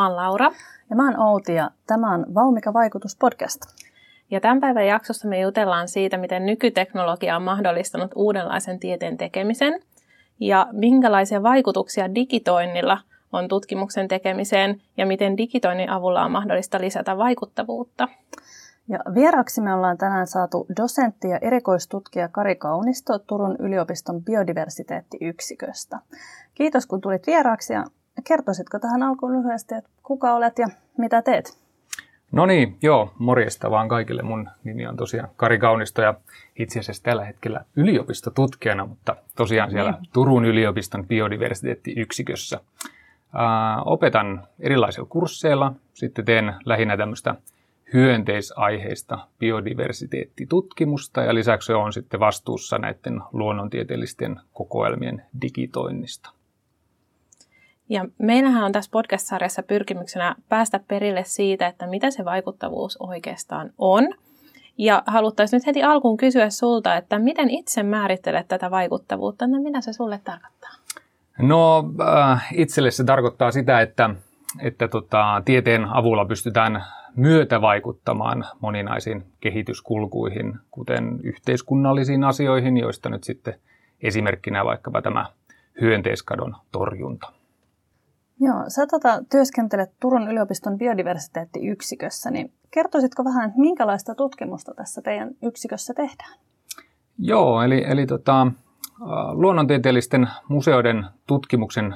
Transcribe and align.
Mä 0.00 0.06
oon 0.06 0.16
Laura. 0.16 0.50
Ja 0.90 0.96
mä 0.96 1.04
oon 1.04 1.20
Outi 1.20 1.54
ja 1.54 1.70
tämä 1.86 2.14
on 2.14 2.34
Vaumika 2.34 2.72
vaikutus 2.72 3.16
podcast. 3.16 3.60
Ja 4.30 4.40
tämän 4.40 4.60
päivän 4.60 4.86
jaksossa 4.86 5.28
me 5.28 5.40
jutellaan 5.40 5.88
siitä, 5.88 6.16
miten 6.16 6.46
nykyteknologia 6.46 7.36
on 7.36 7.42
mahdollistanut 7.42 8.10
uudenlaisen 8.14 8.78
tieteen 8.78 9.16
tekemisen 9.16 9.80
ja 10.38 10.66
minkälaisia 10.72 11.42
vaikutuksia 11.42 12.14
digitoinnilla 12.14 12.98
on 13.32 13.48
tutkimuksen 13.48 14.08
tekemiseen 14.08 14.82
ja 14.96 15.06
miten 15.06 15.36
digitoinnin 15.36 15.90
avulla 15.90 16.24
on 16.24 16.30
mahdollista 16.30 16.80
lisätä 16.80 17.16
vaikuttavuutta. 17.16 18.08
Ja 18.88 18.98
vieraaksi 19.14 19.60
me 19.60 19.74
ollaan 19.74 19.98
tänään 19.98 20.26
saatu 20.26 20.66
dosentti 20.82 21.28
ja 21.28 21.38
erikoistutkija 21.38 22.28
Kari 22.28 22.56
Kaunisto 22.56 23.18
Turun 23.18 23.56
yliopiston 23.58 24.24
biodiversiteettiyksiköstä. 24.24 25.98
Kiitos 26.54 26.86
kun 26.86 27.00
tulit 27.00 27.26
vieraaksi 27.26 27.72
ja 27.72 27.84
kertoisitko 28.24 28.78
tähän 28.78 29.02
alkuun 29.02 29.32
lyhyesti, 29.32 29.74
että 29.74 29.90
kuka 30.02 30.34
olet 30.34 30.58
ja 30.58 30.66
mitä 30.98 31.22
teet? 31.22 31.60
No 32.32 32.46
niin, 32.46 32.76
joo, 32.82 33.12
morjesta 33.18 33.70
vaan 33.70 33.88
kaikille. 33.88 34.22
Mun 34.22 34.48
nimi 34.64 34.86
on 34.86 34.96
tosiaan 34.96 35.28
Kari 35.36 35.58
Kaunisto 35.58 36.02
ja 36.02 36.14
itse 36.58 36.78
asiassa 36.78 37.02
tällä 37.02 37.24
hetkellä 37.24 37.64
yliopistotutkijana, 37.76 38.86
mutta 38.86 39.16
tosiaan 39.36 39.70
siellä 39.70 39.90
niin. 39.90 40.10
Turun 40.12 40.44
yliopiston 40.44 41.06
biodiversiteettiyksikössä. 41.06 42.60
Ää, 43.34 43.82
opetan 43.82 44.46
erilaisilla 44.60 45.08
kursseilla, 45.10 45.72
sitten 45.94 46.24
teen 46.24 46.54
lähinnä 46.64 46.96
tämmöistä 46.96 47.34
hyönteisaiheista 47.92 49.18
biodiversiteettitutkimusta 49.38 51.22
ja 51.22 51.34
lisäksi 51.34 51.72
on 51.72 51.92
sitten 51.92 52.20
vastuussa 52.20 52.78
näiden 52.78 53.20
luonnontieteellisten 53.32 54.40
kokoelmien 54.52 55.22
digitoinnista. 55.42 56.30
Ja 57.90 58.04
meillähän 58.18 58.64
on 58.64 58.72
tässä 58.72 58.90
podcast-sarjassa 58.92 59.62
pyrkimyksenä 59.62 60.34
päästä 60.48 60.80
perille 60.88 61.24
siitä, 61.24 61.66
että 61.66 61.86
mitä 61.86 62.10
se 62.10 62.24
vaikuttavuus 62.24 62.96
oikeastaan 63.00 63.70
on. 63.78 64.08
Ja 64.78 65.02
haluttaisiin 65.06 65.58
nyt 65.58 65.66
heti 65.66 65.82
alkuun 65.82 66.16
kysyä 66.16 66.50
sulta, 66.50 66.96
että 66.96 67.18
miten 67.18 67.50
itse 67.50 67.82
määrittelet 67.82 68.48
tätä 68.48 68.70
vaikuttavuutta, 68.70 69.44
ja 69.44 69.60
mitä 69.60 69.80
se 69.80 69.92
sulle 69.92 70.20
tarkoittaa? 70.24 70.70
No 71.38 71.84
äh, 72.30 72.48
itselle 72.54 72.90
se 72.90 73.04
tarkoittaa 73.04 73.50
sitä, 73.50 73.80
että, 73.80 74.10
että 74.60 74.88
tota, 74.88 75.42
tieteen 75.44 75.84
avulla 75.84 76.24
pystytään 76.24 76.84
myötävaikuttamaan 77.16 78.44
moninaisiin 78.60 79.24
kehityskulkuihin, 79.40 80.58
kuten 80.70 81.20
yhteiskunnallisiin 81.22 82.24
asioihin, 82.24 82.76
joista 82.76 83.08
nyt 83.08 83.24
sitten 83.24 83.54
esimerkkinä 84.02 84.64
vaikkapa 84.64 85.02
tämä 85.02 85.26
hyönteiskadon 85.80 86.56
torjunta. 86.72 87.39
Joo, 88.40 88.64
sä 88.68 88.86
tota, 88.86 89.24
työskentelet 89.30 89.90
Turun 90.00 90.28
yliopiston 90.28 90.78
biodiversiteettiyksikössä, 90.78 92.30
niin 92.30 92.52
kertoisitko 92.70 93.24
vähän, 93.24 93.48
että 93.48 93.60
minkälaista 93.60 94.14
tutkimusta 94.14 94.74
tässä 94.74 95.02
teidän 95.02 95.30
yksikössä 95.42 95.94
tehdään? 95.94 96.38
Joo, 97.18 97.62
eli, 97.62 97.84
eli 97.86 98.06
tota, 98.06 98.46
luonnontieteellisten 99.32 100.28
museoiden 100.48 101.06
tutkimuksen 101.26 101.94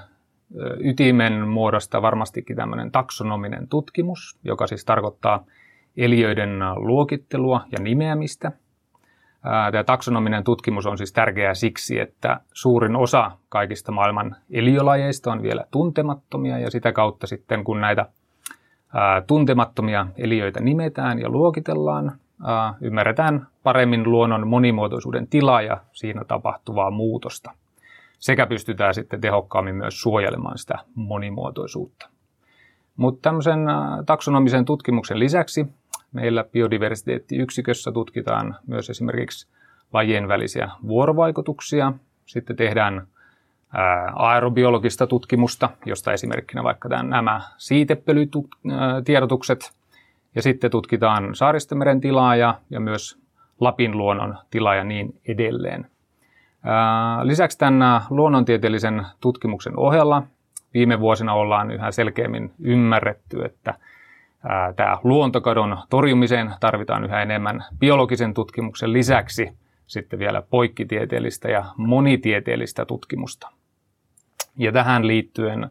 ytimen 0.85 1.49
muodosta 1.49 2.03
varmastikin 2.03 2.57
tämmöinen 2.57 2.91
taksonominen 2.91 3.69
tutkimus, 3.69 4.39
joka 4.45 4.67
siis 4.67 4.85
tarkoittaa 4.85 5.45
eliöiden 5.97 6.51
luokittelua 6.77 7.61
ja 7.73 7.79
nimeämistä– 7.79 8.53
Tämä 9.73 9.85
taksonominen 9.85 10.45
tutkimus 10.45 10.87
on 10.87 10.99
siis 10.99 11.13
tärkeää 11.13 11.55
siksi, 11.55 12.01
että 12.01 12.41
suurin 12.53 12.97
osa 12.97 13.31
kaikista 13.49 13.93
maailman 13.93 14.37
eliölajeista 14.51 15.33
on 15.33 15.43
vielä 15.43 15.65
tuntemattomia 15.71 16.59
ja 16.59 16.71
sitä 16.71 16.93
kautta 16.93 17.27
sitten 17.27 17.65
kun 17.65 17.81
näitä 17.81 18.07
tuntemattomia 19.27 20.07
eliöitä 20.17 20.61
nimetään 20.61 21.19
ja 21.19 21.29
luokitellaan, 21.29 22.13
ymmärretään 22.81 23.47
paremmin 23.63 24.11
luonnon 24.11 24.49
monimuotoisuuden 24.49 25.27
tilaa 25.27 25.63
ja 25.63 25.81
siinä 25.93 26.25
tapahtuvaa 26.25 26.91
muutosta. 26.91 27.51
Sekä 28.19 28.47
pystytään 28.47 28.95
sitten 28.95 29.21
tehokkaammin 29.21 29.75
myös 29.75 30.01
suojelemaan 30.01 30.59
sitä 30.59 30.79
monimuotoisuutta. 30.95 32.09
Mutta 32.97 33.21
tämmöisen 33.23 33.59
taksonomisen 34.07 34.65
tutkimuksen 34.65 35.19
lisäksi 35.19 35.67
Meillä 36.15 36.45
biodiversiteettiyksikössä 36.45 37.93
tutkitaan 37.93 38.57
myös 38.67 38.91
esimerkiksi 38.91 39.49
lajien 39.93 40.29
välisiä 40.29 40.71
vuorovaikutuksia. 40.87 41.93
Sitten 42.27 42.57
tehdään 42.57 43.07
aerobiologista 44.15 45.07
tutkimusta, 45.07 45.71
josta 45.87 46.13
esimerkkinä 46.13 46.65
vaikka 46.65 47.03
nämä 47.03 47.41
siitepölytiedotukset. 47.57 49.73
Ja 50.35 50.43
sitten 50.43 50.71
tutkitaan 50.71 51.35
Saaristomeren 51.35 52.01
tilaa 52.01 52.37
ja, 52.37 52.55
ja 52.71 52.81
myös 52.81 53.19
Lapin 53.61 53.99
luonnon 53.99 54.39
tilaa 54.51 54.75
ja 54.75 54.85
niin 54.85 55.21
edelleen. 55.29 55.87
Lisäksi 57.23 57.59
tämän 57.59 58.03
luonnontieteellisen 58.11 59.07
tutkimuksen 59.21 59.79
ohella 59.79 60.23
viime 60.75 61.01
vuosina 61.01 61.35
ollaan 61.35 61.71
yhä 61.71 61.91
selkeämmin 61.91 62.53
ymmärretty, 62.61 63.45
että 63.45 63.75
tämä 64.77 64.99
luontokadon 65.05 65.79
torjumiseen 65.91 66.55
tarvitaan 66.61 67.05
yhä 67.05 67.23
enemmän 67.23 67.65
biologisen 67.79 68.35
tutkimuksen 68.35 68.93
lisäksi 68.93 69.53
sitten 69.87 70.19
vielä 70.19 70.43
poikkitieteellistä 70.43 71.49
ja 71.49 71.65
monitieteellistä 71.77 72.85
tutkimusta. 72.85 73.51
Ja 74.57 74.73
tähän 74.73 75.07
liittyen 75.07 75.71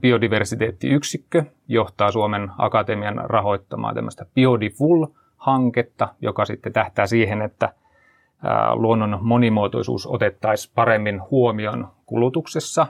biodiversiteettiyksikkö 0.00 1.44
johtaa 1.68 2.10
Suomen 2.12 2.50
Akatemian 2.58 3.16
rahoittamaa 3.24 3.94
tämmöistä 3.94 4.26
Biodifull-hanketta, 4.34 6.08
joka 6.20 6.44
sitten 6.44 6.72
tähtää 6.72 7.06
siihen, 7.06 7.42
että 7.42 7.72
luonnon 8.74 9.18
monimuotoisuus 9.22 10.06
otettaisiin 10.06 10.72
paremmin 10.74 11.22
huomioon 11.30 11.88
kulutuksessa, 12.06 12.86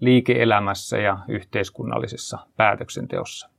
liike-elämässä 0.00 0.98
ja 0.98 1.18
yhteiskunnallisessa 1.28 2.38
päätöksenteossa. 2.56 3.50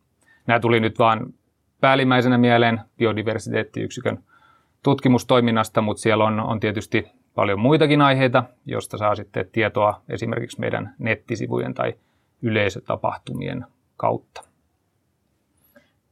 Nämä 0.49 0.59
tuli 0.59 0.79
nyt 0.79 0.99
vaan 0.99 1.33
päällimmäisenä 1.81 2.37
mieleen 2.37 2.81
biodiversiteettiyksikön 2.97 4.23
tutkimustoiminnasta, 4.83 5.81
mutta 5.81 6.01
siellä 6.01 6.25
on, 6.25 6.39
on 6.39 6.59
tietysti 6.59 7.11
paljon 7.35 7.59
muitakin 7.59 8.01
aiheita, 8.01 8.43
joista 8.65 8.97
saa 8.97 9.15
sitten 9.15 9.49
tietoa 9.51 10.01
esimerkiksi 10.09 10.59
meidän 10.59 10.95
nettisivujen 10.99 11.73
tai 11.73 11.93
yleisötapahtumien 12.41 13.65
kautta. 13.97 14.41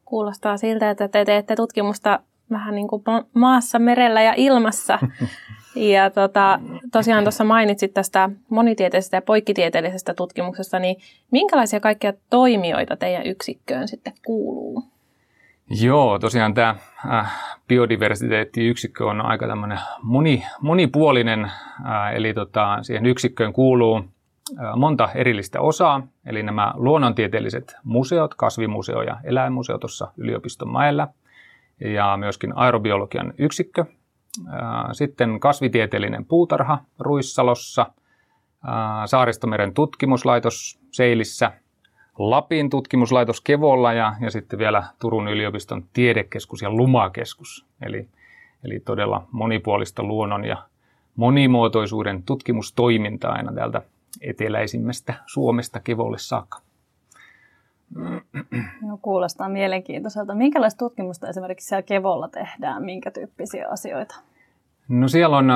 Kuulostaa 0.06 0.58
siltä, 0.58 0.90
että 0.90 1.08
te 1.08 1.26
teette 1.26 1.56
tutkimusta 1.56 2.20
vähän 2.50 2.76
niin 2.76 2.88
kuin 2.88 3.04
maassa, 3.34 3.80
merellä 3.80 4.22
ja 4.22 4.34
ilmassa. 4.38 5.00
Ja 5.76 6.10
tota, 6.10 6.60
tosiaan 6.92 7.24
tuossa 7.24 7.44
mainitsit 7.44 7.94
tästä 7.94 8.30
monitieteellisestä 8.50 9.18
ja 9.18 9.22
poikkitieteellisestä 9.22 10.14
tutkimuksesta, 10.14 10.80
niin 10.80 10.96
minkälaisia 11.32 11.80
kaikkia 11.80 12.14
toimijoita 12.30 12.98
teidän 12.98 13.26
yksikköön 13.26 13.88
sitten 13.88 14.14
kuuluu? 14.26 14.84
Joo, 15.70 16.20
tosiaan 16.20 16.54
tämä 16.54 16.76
äh, 17.14 17.34
biodiversiteettiyksikkö 17.68 19.06
on 19.06 19.22
aika 19.22 19.48
tämmöinen 19.48 19.80
moni, 20.02 20.44
monipuolinen, 20.62 21.46
äh, 21.46 22.16
eli 22.16 22.34
tota, 22.34 22.78
siihen 22.82 23.06
yksikköön 23.06 23.54
kuuluu 23.54 23.98
äh, 23.98 24.76
monta 24.76 25.10
erillistä 25.16 25.62
osaa, 25.62 26.08
eli 26.26 26.44
nämä 26.44 26.74
luonnontieteelliset 26.76 27.76
museot, 27.84 28.36
kasvimuseo 28.36 29.02
ja 29.02 29.18
eläinmuseo 29.24 29.78
tuossa 29.78 30.12
yliopiston 30.18 30.70
maella, 30.70 31.08
ja 31.80 32.18
myöskin 32.18 32.58
aerobiologian 32.58 33.34
yksikkö, 33.38 33.86
sitten 34.92 35.40
kasvitieteellinen 35.40 36.26
puutarha 36.26 36.80
Ruissalossa, 37.00 37.86
Saaristomeren 39.06 39.74
tutkimuslaitos 39.74 40.80
Seilissä, 40.92 41.52
Lapin 42.18 42.70
tutkimuslaitos 42.70 43.42
Kevolla 43.42 43.94
ja, 43.94 44.16
ja 44.22 44.32
sitten 44.32 44.60
vielä 44.60 44.84
Turun 45.00 45.28
yliopiston 45.28 45.84
tiedekeskus 45.94 46.62
ja 46.62 46.70
lumakeskus. 46.70 47.66
Eli, 47.82 48.08
eli 48.64 48.80
todella 48.80 49.28
monipuolista 49.32 50.04
luonnon 50.04 50.46
ja 50.46 50.58
monimuotoisuuden 51.16 52.24
tutkimustoimintaa 52.24 53.32
aina 53.32 53.54
täältä 53.54 53.82
eteläisimmästä 54.22 55.14
Suomesta 55.26 55.80
Kevolle 55.80 56.18
saakka. 56.18 56.67
No, 58.82 58.98
kuulostaa 59.02 59.50
mielenkiintoiselta. 59.50 60.36
Minkälaista 60.36 60.80
tutkimusta 60.80 61.30
esimerkiksi 61.30 61.68
siellä 61.68 61.82
Kevolla 61.82 62.28
tehdään? 62.28 62.84
Minkä 62.84 63.12
tyyppisiä 63.12 63.68
asioita? 63.70 64.16
No 64.88 65.08
siellä 65.08 65.38
on, 65.38 65.52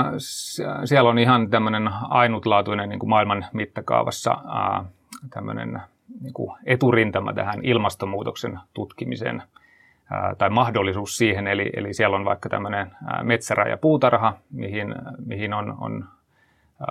siellä 0.86 1.10
on 1.10 1.20
ihan 1.20 1.50
tämmöinen 1.50 1.90
ainutlaatuinen 2.10 2.90
niin 2.90 3.00
kuin 3.00 3.10
maailman 3.10 3.46
mittakaavassa 3.54 4.32
ää, 4.32 4.86
tämmöinen 5.34 5.82
niin 6.22 6.34
kuin 6.34 6.58
eturintama 6.66 7.34
tähän 7.34 7.66
ilmastonmuutoksen 7.66 8.60
tutkimiseen 8.74 9.44
ää, 10.12 10.36
tai 10.36 10.50
mahdollisuus 10.50 11.18
siihen. 11.18 11.48
Eli, 11.48 11.70
eli 11.76 11.94
siellä 11.94 12.16
on 12.16 12.26
vaikka 12.26 12.50
tämmöinen 12.50 12.92
metsärä 13.24 13.70
ja 13.70 13.78
puutarha, 13.78 14.34
mihin, 14.52 14.96
mihin 15.26 15.54
on, 15.54 15.76
on 15.80 16.06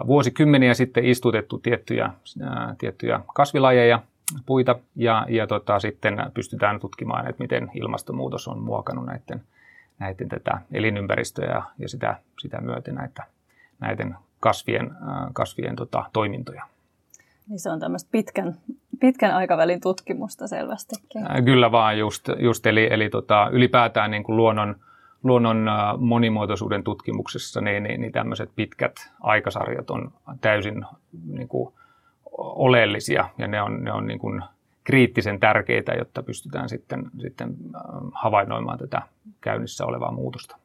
vuosikymmeniä 0.07 0.75
sitten 0.75 1.05
istutettu 1.05 1.59
tiettyjä, 1.59 2.11
ää, 2.43 2.75
tiettyjä 2.79 3.21
kasvilajeja 3.35 4.01
puita 4.47 4.79
ja, 4.97 5.27
ja 5.29 5.47
tota, 5.47 5.79
sitten 5.79 6.17
pystytään 6.35 6.81
tutkimaan, 6.81 7.27
että 7.27 7.43
miten 7.43 7.71
ilmastonmuutos 7.75 8.49
on 8.49 8.63
muokannut 8.63 9.07
näiden, 9.07 9.43
näiden 9.99 10.29
tätä 10.29 10.59
elinympäristöä 10.73 11.47
ja, 11.47 11.63
ja 11.79 11.89
sitä, 11.89 12.17
sitä 12.39 12.61
myöten 12.61 12.95
näitä, 12.95 13.25
näiden 13.81 14.17
kasvien, 14.41 14.91
kasvien 15.33 15.77
tota, 15.77 16.05
toimintoja. 16.13 16.65
Niin 17.49 17.59
se 17.59 17.71
on 17.71 17.81
tämmöistä 17.81 18.09
pitkän, 18.13 18.55
pitkän 19.01 19.35
aikavälin 19.35 19.81
tutkimusta 19.81 20.47
selvästikin. 20.47 21.23
Kyllä 21.45 21.73
vaan 21.73 21.99
just, 21.99 22.29
just 22.39 22.67
eli, 22.67 22.89
eli 22.91 23.09
tota, 23.09 23.49
ylipäätään 23.53 24.11
niin 24.11 24.25
kuin 24.25 24.37
luonnon, 24.37 24.77
luonnon 25.23 25.67
monimuotoisuuden 25.99 26.85
tutkimuksessa 26.85 27.61
niin, 27.61 27.83
niin, 27.83 28.01
niin 28.01 28.13
tämmöiset 28.13 28.51
pitkät 28.57 28.97
aikasarjat 29.21 29.91
on 29.91 30.13
täysin 30.41 30.85
niin 31.27 31.49
kuin, 31.49 31.75
oleellisia 32.39 33.29
ja 33.39 33.49
ne 33.49 33.63
on, 33.63 33.85
ne 33.85 33.93
on 33.93 34.07
niin 34.07 34.19
kuin 34.19 34.43
kriittisen 34.85 35.41
tärkeitä, 35.41 35.93
jotta 35.93 36.23
pystytään 36.23 36.69
sitten, 36.69 37.11
sitten 37.19 37.55
havainnoimaan 38.15 38.79
tätä 38.79 39.03
käynnissä 39.41 39.87
olevaa 39.87 40.13
muutosta. 40.13 40.57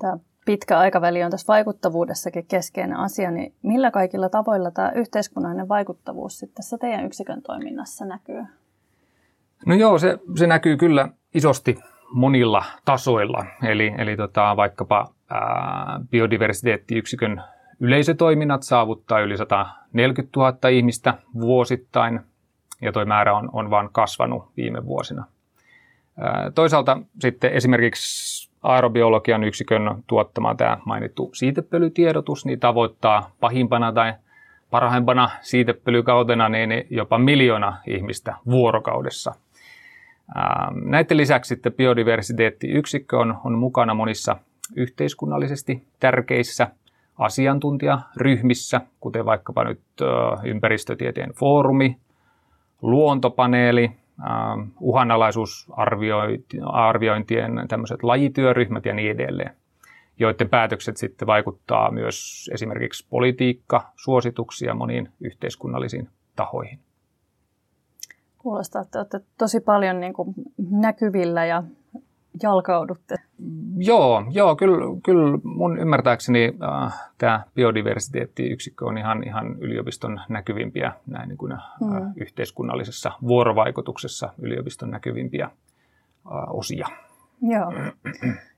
Tämä 0.00 0.18
pitkä 0.46 0.78
aikaväli 0.78 1.24
on 1.24 1.30
tässä 1.30 1.52
vaikuttavuudessakin 1.52 2.46
keskeinen 2.46 2.96
asia, 2.96 3.30
niin 3.30 3.54
millä 3.62 3.90
kaikilla 3.90 4.28
tavoilla 4.28 4.70
tämä 4.70 4.90
yhteiskunnallinen 4.90 5.68
vaikuttavuus 5.68 6.38
sitten 6.38 6.54
tässä 6.54 6.78
teidän 6.78 7.04
yksikön 7.04 7.42
toiminnassa 7.42 8.04
näkyy? 8.04 8.44
No 9.66 9.74
joo, 9.74 9.98
se, 9.98 10.18
se 10.36 10.46
näkyy 10.46 10.76
kyllä 10.76 11.08
isosti 11.34 11.78
monilla 12.12 12.64
tasoilla. 12.84 13.44
Eli, 13.62 13.94
eli 13.98 14.16
tota, 14.16 14.56
vaikkapa 14.56 15.14
ää, 15.30 16.00
biodiversiteettiyksikön 16.10 17.42
yleisötoiminnat 17.80 18.62
saavuttaa 18.62 19.20
yli 19.20 19.36
140 19.36 20.40
000 20.40 20.68
ihmistä 20.68 21.14
vuosittain, 21.40 22.20
ja 22.82 22.92
tuo 22.92 23.04
määrä 23.04 23.36
on, 23.36 23.50
on 23.52 23.70
vain 23.70 23.88
kasvanut 23.92 24.48
viime 24.56 24.84
vuosina. 24.84 25.24
Toisaalta 26.54 26.98
sitten 27.20 27.52
esimerkiksi 27.52 28.48
aerobiologian 28.62 29.44
yksikön 29.44 30.04
tuottama 30.06 30.54
tämä 30.54 30.78
mainittu 30.84 31.30
siitepölytiedotus 31.34 32.46
niin 32.46 32.60
tavoittaa 32.60 33.30
pahimpana 33.40 33.92
tai 33.92 34.12
parhaimpana 34.70 35.30
siitepölykautena 35.40 36.48
niin 36.48 36.86
jopa 36.90 37.18
miljoona 37.18 37.76
ihmistä 37.86 38.34
vuorokaudessa. 38.46 39.34
Näiden 40.84 41.16
lisäksi 41.16 41.48
sitten 41.48 41.72
biodiversiteettiyksikkö 41.72 43.18
on, 43.18 43.38
on 43.44 43.58
mukana 43.58 43.94
monissa 43.94 44.36
yhteiskunnallisesti 44.76 45.86
tärkeissä 46.00 46.68
asiantuntijaryhmissä, 47.18 48.80
kuten 49.00 49.24
vaikkapa 49.24 49.64
nyt 49.64 49.80
ympäristötieteen 50.44 51.32
foorumi, 51.32 51.96
luontopaneeli, 52.82 53.90
uhanalaisuusarviointien 54.80 57.68
tämmöiset 57.68 58.02
lajityöryhmät 58.02 58.86
ja 58.86 58.94
niin 58.94 59.10
edelleen, 59.10 59.56
joiden 60.18 60.48
päätökset 60.48 60.96
sitten 60.96 61.26
vaikuttaa 61.26 61.90
myös 61.90 62.50
esimerkiksi 62.54 63.06
politiikka, 63.10 63.92
suosituksia 63.96 64.74
moniin 64.74 65.08
yhteiskunnallisiin 65.20 66.08
tahoihin. 66.36 66.78
Kuulostaa, 68.38 68.82
että 68.82 68.98
olette 68.98 69.20
tosi 69.38 69.60
paljon 69.60 70.00
niin 70.00 70.12
kuin 70.12 70.34
näkyvillä 70.70 71.46
ja 71.46 71.62
jalkaudutte? 72.42 73.16
Joo, 73.76 74.24
joo 74.30 74.56
kyllä, 74.56 75.00
kyllä 75.04 75.38
mun 75.44 75.78
ymmärtääkseni 75.78 76.54
äh, 76.62 77.10
tämä 77.18 77.42
biodiversiteettiyksikkö 77.54 78.86
on 78.86 78.98
ihan, 78.98 79.24
ihan 79.24 79.56
yliopiston 79.58 80.20
näkyvimpiä 80.28 80.92
näin 81.06 81.28
niin 81.28 81.38
kuin, 81.38 81.52
äh, 81.52 81.60
mm. 81.80 82.12
yhteiskunnallisessa 82.16 83.12
vuorovaikutuksessa 83.22 84.34
yliopiston 84.38 84.90
näkyvimpiä 84.90 85.44
äh, 85.44 85.52
osia. 86.48 86.88
Joo. 87.42 87.72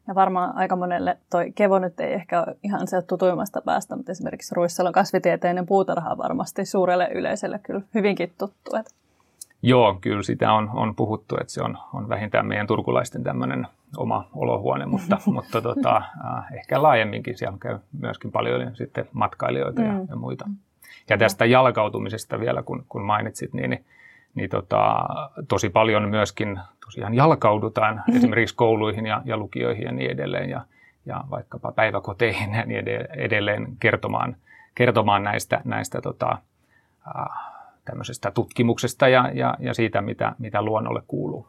Ja 0.08 0.14
varmaan 0.14 0.56
aika 0.56 0.76
monelle 0.76 1.18
toi 1.30 1.52
Kevo 1.52 1.78
nyt 1.78 2.00
ei 2.00 2.12
ehkä 2.12 2.42
ole 2.42 2.56
ihan 2.62 2.86
sieltä 2.86 3.06
tutuimmasta 3.06 3.60
päästä, 3.60 3.96
mutta 3.96 4.12
esimerkiksi 4.12 4.54
Ruissalon 4.54 4.92
kasvitieteinen 4.92 5.66
puutarha 5.66 6.10
on 6.10 6.18
varmasti 6.18 6.64
suurelle 6.64 7.08
yleisölle 7.14 7.58
kyllä 7.58 7.80
hyvinkin 7.94 8.32
tuttu. 8.38 8.76
Että 8.76 8.90
Joo, 9.62 9.98
kyllä 10.00 10.22
sitä 10.22 10.52
on, 10.52 10.70
on 10.74 10.94
puhuttu, 10.94 11.36
että 11.40 11.52
se 11.52 11.62
on, 11.62 11.78
on 11.92 12.08
vähintään 12.08 12.46
meidän 12.46 12.66
turkulaisten 12.66 13.24
tämmöinen 13.24 13.66
oma 13.96 14.28
olohuone, 14.34 14.86
mutta, 14.86 15.18
mutta 15.34 15.62
tota, 15.62 15.96
äh, 15.96 16.44
ehkä 16.52 16.82
laajemminkin 16.82 17.38
siellä 17.38 17.58
käy 17.60 17.78
myöskin 18.00 18.32
paljon 18.32 18.76
sitten 18.76 19.08
matkailijoita 19.12 19.82
ja, 19.82 19.92
mm. 19.92 20.06
ja 20.08 20.16
muita. 20.16 20.48
Ja 21.08 21.18
tästä 21.18 21.44
jalkautumisesta 21.44 22.40
vielä, 22.40 22.62
kun, 22.62 22.84
kun 22.88 23.02
mainitsit, 23.02 23.54
niin, 23.54 23.70
niin, 23.70 23.84
niin 24.34 24.50
tota, 24.50 25.06
tosi 25.48 25.70
paljon 25.70 26.08
myöskin 26.08 26.60
tosiaan 26.84 27.14
jalkaudutaan 27.14 28.02
esimerkiksi 28.16 28.54
kouluihin 28.54 29.06
ja, 29.06 29.22
ja 29.24 29.36
lukioihin 29.36 29.84
ja 29.84 29.92
niin 29.92 30.10
edelleen 30.10 30.50
ja, 30.50 30.60
ja 31.06 31.24
vaikkapa 31.30 31.72
päiväkoteihin 31.72 32.54
ja 32.58 32.66
niin 32.66 32.84
edelleen 33.16 33.76
kertomaan, 33.80 34.36
kertomaan 34.74 35.22
näistä, 35.22 35.60
näistä 35.64 36.00
tota, 36.00 36.38
äh, 37.16 37.49
tämmöisestä 37.90 38.30
tutkimuksesta 38.30 39.08
ja, 39.08 39.30
ja, 39.34 39.54
ja 39.58 39.74
siitä, 39.74 40.00
mitä, 40.00 40.32
mitä 40.38 40.62
luonnolle 40.62 41.02
kuuluu. 41.08 41.46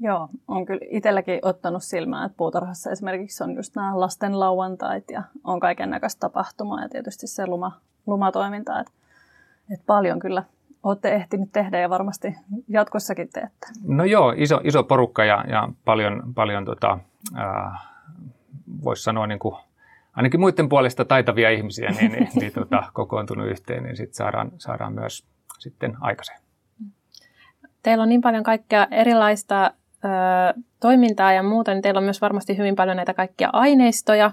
Joo, 0.00 0.28
on 0.48 0.66
kyllä 0.66 0.80
itselläkin 0.90 1.38
ottanut 1.42 1.82
silmään, 1.82 2.26
että 2.26 2.36
puutarhassa 2.36 2.90
esimerkiksi 2.90 3.44
on 3.44 3.54
just 3.54 3.76
nämä 3.76 4.00
lasten 4.00 4.40
lauantait 4.40 5.04
ja 5.10 5.22
on 5.44 5.60
kaiken 5.60 5.90
näköistä 5.90 6.20
tapahtumaa 6.20 6.82
ja 6.82 6.88
tietysti 6.88 7.26
se 7.26 7.46
luma, 7.46 7.72
lumatoiminta, 8.06 8.80
että, 8.80 8.92
että 9.72 9.84
paljon 9.86 10.18
kyllä 10.18 10.42
olette 10.82 11.14
ehtinyt 11.14 11.52
tehdä 11.52 11.80
ja 11.80 11.90
varmasti 11.90 12.36
jatkossakin 12.68 13.28
teette. 13.32 13.66
No 13.86 14.04
joo, 14.04 14.34
iso, 14.36 14.60
iso 14.64 14.82
porukka 14.82 15.24
ja, 15.24 15.44
ja 15.48 15.68
paljon, 15.84 16.34
paljon 16.34 16.64
tota, 16.64 16.98
voisi 18.84 19.02
sanoa 19.02 19.26
niin 19.26 19.38
kuin, 19.38 19.56
ainakin 20.12 20.40
muiden 20.40 20.68
puolesta 20.68 21.04
taitavia 21.04 21.50
ihmisiä, 21.50 21.90
niin, 21.90 22.12
niin, 22.12 22.28
niin 22.34 22.52
tota, 22.52 22.82
kokoontunut 22.92 23.46
yhteen, 23.46 23.82
niin 23.82 23.96
sitten 23.96 24.14
saadaan, 24.14 24.52
saadaan 24.58 24.92
myös 24.92 25.24
sitten 25.58 25.96
aikaiseen. 26.00 26.40
Teillä 27.82 28.02
on 28.02 28.08
niin 28.08 28.20
paljon 28.20 28.42
kaikkea 28.44 28.86
erilaista 28.90 29.64
ö, 29.64 29.68
toimintaa 30.80 31.32
ja 31.32 31.42
muuta, 31.42 31.72
niin 31.72 31.82
teillä 31.82 31.98
on 31.98 32.04
myös 32.04 32.20
varmasti 32.20 32.58
hyvin 32.58 32.76
paljon 32.76 32.96
näitä 32.96 33.14
kaikkia 33.14 33.50
aineistoja. 33.52 34.30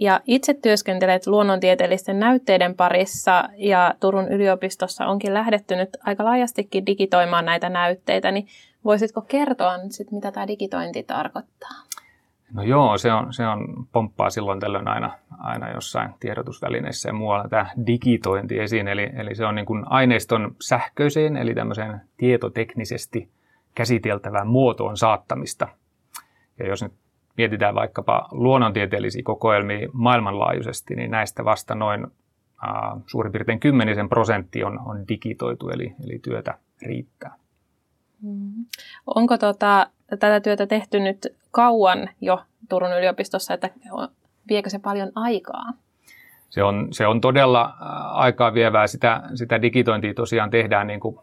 Ja 0.00 0.20
itse 0.26 0.54
työskentelet 0.54 1.26
luonnontieteellisten 1.26 2.20
näytteiden 2.20 2.74
parissa 2.74 3.48
ja 3.56 3.94
Turun 4.00 4.28
yliopistossa 4.28 5.06
onkin 5.06 5.34
lähdetty 5.34 5.76
nyt 5.76 5.96
aika 6.04 6.24
laajastikin 6.24 6.86
digitoimaan 6.86 7.44
näitä 7.44 7.68
näytteitä, 7.68 8.30
niin 8.30 8.46
voisitko 8.84 9.20
kertoa 9.20 9.78
nyt 9.78 9.92
sit, 9.92 10.10
mitä 10.10 10.32
tämä 10.32 10.46
digitointi 10.46 11.02
tarkoittaa? 11.02 11.85
No 12.52 12.62
joo, 12.62 12.98
se 12.98 13.12
on, 13.12 13.32
se 13.32 13.46
on 13.46 13.86
pomppaa 13.92 14.30
silloin 14.30 14.60
tällöin 14.60 14.88
aina, 14.88 15.18
aina 15.38 15.70
jossain 15.70 16.10
tiedotusvälineissä 16.20 17.08
ja 17.08 17.12
muualla 17.12 17.48
tämä 17.48 17.66
digitointi 17.86 18.58
esiin. 18.58 18.88
Eli, 18.88 19.10
eli 19.16 19.34
se 19.34 19.46
on 19.46 19.54
niin 19.54 19.66
kuin 19.66 19.84
aineiston 19.86 20.56
sähköiseen, 20.60 21.36
eli 21.36 21.54
tämmöiseen 21.54 22.00
tietoteknisesti 22.16 23.30
käsiteltävään 23.74 24.46
muotoon 24.46 24.96
saattamista. 24.96 25.68
Ja 26.58 26.68
jos 26.68 26.82
nyt 26.82 26.92
mietitään 27.36 27.74
vaikkapa 27.74 28.28
luonnontieteellisiä 28.30 29.22
kokoelmia 29.24 29.88
maailmanlaajuisesti, 29.92 30.94
niin 30.94 31.10
näistä 31.10 31.44
vasta 31.44 31.74
noin 31.74 32.06
äh, 32.64 33.02
suurin 33.06 33.32
piirtein 33.32 33.60
kymmenisen 33.60 34.08
prosentti 34.08 34.64
on, 34.64 34.80
on 34.86 35.08
digitoitu, 35.08 35.68
eli, 35.68 35.94
eli 36.04 36.18
työtä 36.18 36.58
riittää. 36.82 37.34
Mm-hmm. 38.22 38.64
Onko 39.06 39.38
tota, 39.38 39.86
tätä 40.06 40.40
työtä 40.40 40.66
tehty 40.66 41.00
nyt 41.00 41.26
kauan 41.50 42.08
jo 42.20 42.42
Turun 42.68 42.98
yliopistossa, 42.98 43.54
että 43.54 43.70
viekö 44.48 44.70
se 44.70 44.78
paljon 44.78 45.12
aikaa? 45.14 45.72
Se 46.50 46.62
on, 46.62 46.88
se 46.90 47.06
on 47.06 47.20
todella 47.20 47.62
äh, 47.64 47.76
aikaa 48.12 48.54
vievää. 48.54 48.86
Sitä, 48.86 49.22
sitä 49.34 49.62
digitointia 49.62 50.14
tosiaan 50.14 50.50
tehdään 50.50 50.86
niin 50.86 51.00
kuin 51.00 51.18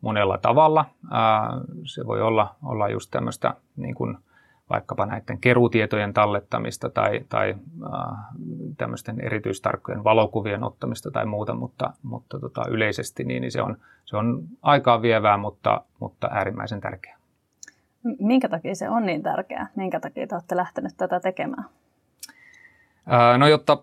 monella 0.00 0.38
tavalla. 0.38 0.84
Äh, 1.04 1.60
se 1.84 2.06
voi 2.06 2.22
olla, 2.22 2.54
olla 2.64 2.88
just 2.88 3.10
tämmöistä 3.10 3.54
niin 3.76 3.94
kuin 3.94 4.18
vaikkapa 4.70 5.06
näiden 5.06 5.38
kerutietojen 5.40 6.14
tallettamista 6.14 6.90
tai, 6.90 7.20
tai 7.28 7.54
äh, 7.84 8.18
tämmöisten 8.78 9.20
erityistarkkojen 9.20 10.04
valokuvien 10.04 10.64
ottamista 10.64 11.10
tai 11.10 11.26
muuta, 11.26 11.54
mutta, 11.54 11.92
mutta 12.02 12.40
tota, 12.40 12.64
yleisesti 12.68 13.24
niin, 13.24 13.40
niin 13.40 13.52
se, 13.52 13.62
on, 13.62 13.76
se 14.04 14.16
on 14.16 14.42
aikaa 14.62 15.02
vievää, 15.02 15.36
mutta, 15.36 15.80
mutta 16.00 16.28
äärimmäisen 16.32 16.80
tärkeää. 16.80 17.21
Minkä 18.18 18.48
takia 18.48 18.74
se 18.74 18.88
on 18.88 19.06
niin 19.06 19.22
tärkeää? 19.22 19.68
Minkä 19.76 20.00
takia 20.00 20.26
te 20.26 20.34
olette 20.34 20.56
lähteneet 20.56 20.94
tätä 20.96 21.20
tekemään? 21.20 21.64
No 23.38 23.46
jotta 23.46 23.78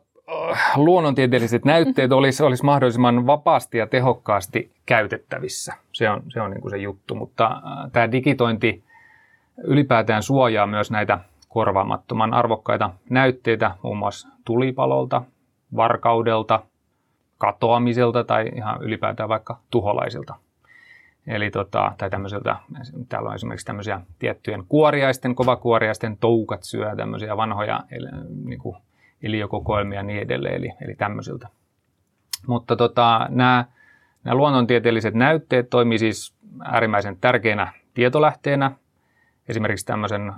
luonnontieteelliset 0.75 1.65
näytteet 1.65 2.11
olisi, 2.19 2.43
olisi 2.43 2.65
mahdollisimman 2.65 3.27
vapaasti 3.27 3.77
ja 3.77 3.87
tehokkaasti 3.87 4.71
käytettävissä. 4.85 5.73
Se 5.91 6.09
on 6.09 6.23
se, 6.29 6.41
on 6.41 6.51
niin 6.51 6.61
kuin 6.61 6.71
se 6.71 6.77
juttu, 6.77 7.15
mutta 7.15 7.61
tämä 7.91 8.11
digitointi 8.11 8.83
ylipäätään 9.63 10.23
suojaa 10.23 10.67
myös 10.67 10.91
näitä 10.91 11.19
korvaamattoman 11.47 12.33
arvokkaita 12.33 12.89
näytteitä 13.09 13.71
muun 13.83 13.97
muassa 13.97 14.27
tulipalolta, 14.45 15.21
varkaudelta, 15.75 16.59
katoamiselta 17.37 18.23
tai 18.23 18.49
ihan 18.55 18.83
ylipäätään 18.83 19.29
vaikka 19.29 19.59
tuholaisilta. 19.69 20.35
Eli 21.29 21.51
tota, 21.51 21.91
tai 21.97 22.09
tämmöisiltä, 22.09 22.55
täällä 23.09 23.29
on 23.29 23.35
esimerkiksi 23.35 23.65
tämmöisiä 23.65 24.01
tiettyjen 24.19 24.63
kuoriaisten, 24.69 25.35
kovakuoriaisten 25.35 26.17
toukat 26.17 26.63
syö 26.63 26.95
tämmöisiä 26.95 27.37
vanhoja 27.37 27.79
niin 28.45 28.59
kuin 28.59 28.77
iliokokoelmia 29.23 29.99
ja 29.99 30.03
niin 30.03 30.21
edelleen, 30.21 30.55
eli, 30.55 30.71
eli 30.81 30.95
tämmöisiltä. 30.95 31.47
Mutta 32.47 32.75
tota, 32.75 33.27
nämä, 33.29 33.65
nämä 34.23 34.35
luonnontieteelliset 34.35 35.13
näytteet 35.13 35.69
toimii 35.69 35.99
siis 35.99 36.35
äärimmäisen 36.63 37.17
tärkeänä 37.21 37.73
tietolähteenä. 37.93 38.71
Esimerkiksi 39.49 39.85
tämmöisen 39.85 40.33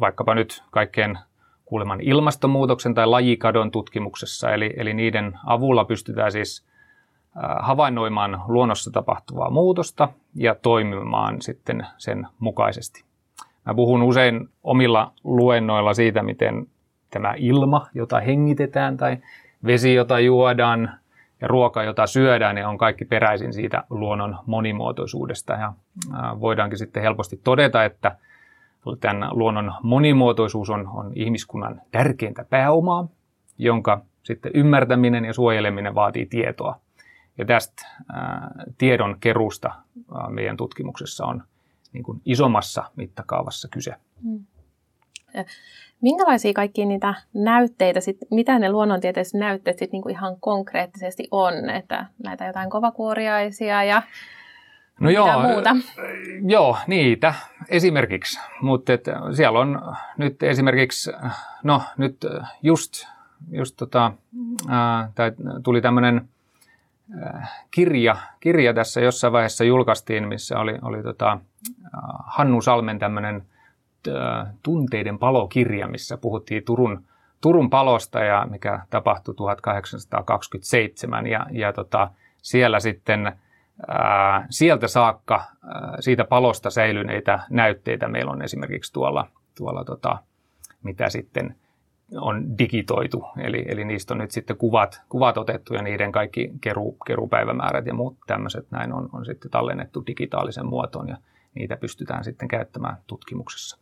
vaikkapa 0.00 0.34
nyt 0.34 0.62
kaikkeen 0.70 1.18
kuuleman 1.64 2.00
ilmastonmuutoksen 2.00 2.94
tai 2.94 3.06
lajikadon 3.06 3.70
tutkimuksessa, 3.70 4.50
eli, 4.50 4.74
eli 4.76 4.94
niiden 4.94 5.38
avulla 5.46 5.84
pystytään 5.84 6.32
siis 6.32 6.66
havainnoimaan 7.60 8.42
luonnossa 8.48 8.90
tapahtuvaa 8.90 9.50
muutosta 9.50 10.08
ja 10.34 10.54
toimimaan 10.54 11.42
sitten 11.42 11.86
sen 11.96 12.26
mukaisesti. 12.38 13.04
Mä 13.66 13.74
puhun 13.74 14.02
usein 14.02 14.48
omilla 14.64 15.12
luennoilla 15.24 15.94
siitä, 15.94 16.22
miten 16.22 16.66
tämä 17.10 17.34
ilma, 17.36 17.86
jota 17.94 18.20
hengitetään 18.20 18.96
tai 18.96 19.16
vesi, 19.66 19.94
jota 19.94 20.20
juodaan 20.20 20.90
ja 21.40 21.48
ruoka, 21.48 21.82
jota 21.82 22.06
syödään, 22.06 22.54
niin 22.54 22.66
on 22.66 22.78
kaikki 22.78 23.04
peräisin 23.04 23.52
siitä 23.52 23.84
luonnon 23.90 24.36
monimuotoisuudesta. 24.46 25.52
Ja 25.52 25.72
voidaankin 26.40 26.78
sitten 26.78 27.02
helposti 27.02 27.40
todeta, 27.44 27.84
että 27.84 28.16
tämän 29.00 29.28
luonnon 29.32 29.72
monimuotoisuus 29.82 30.70
on, 30.70 30.88
on 30.94 31.12
ihmiskunnan 31.14 31.80
tärkeintä 31.90 32.44
pääomaa, 32.50 33.06
jonka 33.58 34.00
sitten 34.22 34.52
ymmärtäminen 34.54 35.24
ja 35.24 35.32
suojeleminen 35.32 35.94
vaatii 35.94 36.26
tietoa. 36.26 36.76
Ja 37.38 37.44
tästä 37.44 37.86
tiedon 38.78 39.16
kerusta 39.20 39.68
ää, 40.14 40.30
meidän 40.30 40.56
tutkimuksessa 40.56 41.26
on 41.26 41.42
niin 41.92 42.04
kuin 42.04 42.22
isommassa 42.24 42.84
mittakaavassa 42.96 43.68
kyse. 43.68 43.94
Hmm. 44.22 44.44
Minkälaisia 46.00 46.52
kaikkia 46.52 46.86
niitä 46.86 47.14
näytteitä, 47.34 48.00
sit, 48.00 48.16
mitä 48.30 48.58
ne 48.58 48.72
luonnontieteelliset 48.72 49.40
näytteet 49.40 49.78
sit 49.78 49.92
niinku 49.92 50.08
ihan 50.08 50.36
konkreettisesti 50.40 51.28
on? 51.30 51.70
Että 51.70 52.06
näitä 52.24 52.46
jotain 52.46 52.70
kovakuoriaisia 52.70 53.84
ja 53.84 54.02
no 55.00 55.10
joo, 55.10 55.42
muuta? 55.42 55.76
Joo, 56.46 56.76
niitä 56.86 57.34
esimerkiksi. 57.68 58.40
Mutta 58.60 58.92
siellä 59.32 59.60
on 59.60 59.82
nyt 60.18 60.42
esimerkiksi, 60.42 61.12
no 61.62 61.82
nyt 61.96 62.16
just, 62.62 63.06
just 63.50 63.76
tota, 63.76 64.12
ää, 64.68 65.10
tuli 65.64 65.80
tämmöinen 65.80 66.28
kirja, 67.70 68.16
kirja 68.40 68.74
tässä 68.74 69.00
jossain 69.00 69.32
vaiheessa 69.32 69.64
julkaistiin, 69.64 70.28
missä 70.28 70.58
oli, 70.58 70.78
oli 70.82 71.02
tota, 71.02 71.38
Hannu 72.26 72.62
Salmen 72.62 72.98
tämmöinen 72.98 73.46
tunteiden 74.62 75.18
palokirja, 75.18 75.88
missä 75.88 76.16
puhuttiin 76.16 76.64
Turun, 76.64 77.04
Turun 77.40 77.70
palosta 77.70 78.20
ja 78.20 78.46
mikä 78.50 78.80
tapahtui 78.90 79.34
1827 79.34 81.26
ja, 81.26 81.46
ja 81.50 81.72
tota, 81.72 82.10
siellä 82.42 82.80
sitten 82.80 83.32
ää, 83.88 84.46
sieltä 84.50 84.88
saakka 84.88 85.34
ää, 85.34 85.96
siitä 86.00 86.24
palosta 86.24 86.70
säilyneitä 86.70 87.40
näytteitä 87.50 88.08
meillä 88.08 88.32
on 88.32 88.42
esimerkiksi 88.42 88.92
tuolla, 88.92 89.28
tuolla 89.54 89.84
tota, 89.84 90.18
mitä 90.82 91.10
sitten 91.10 91.56
on 92.20 92.58
digitoitu, 92.58 93.24
eli, 93.38 93.64
eli 93.68 93.84
niistä 93.84 94.14
on 94.14 94.18
nyt 94.18 94.30
sitten 94.30 94.56
kuvat, 94.56 95.02
kuvat 95.08 95.38
otettu 95.38 95.74
ja 95.74 95.82
niiden 95.82 96.12
kaikki 96.12 96.52
keru, 96.60 96.96
kerupäivämäärät 97.06 97.86
ja 97.86 97.94
muut 97.94 98.16
tämmöiset 98.26 98.66
näin 98.70 98.92
on, 98.92 99.08
on 99.12 99.24
sitten 99.24 99.50
tallennettu 99.50 100.02
digitaalisen 100.06 100.66
muotoon 100.66 101.08
ja 101.08 101.16
niitä 101.54 101.76
pystytään 101.76 102.24
sitten 102.24 102.48
käyttämään 102.48 102.96
tutkimuksessa. 103.06 103.78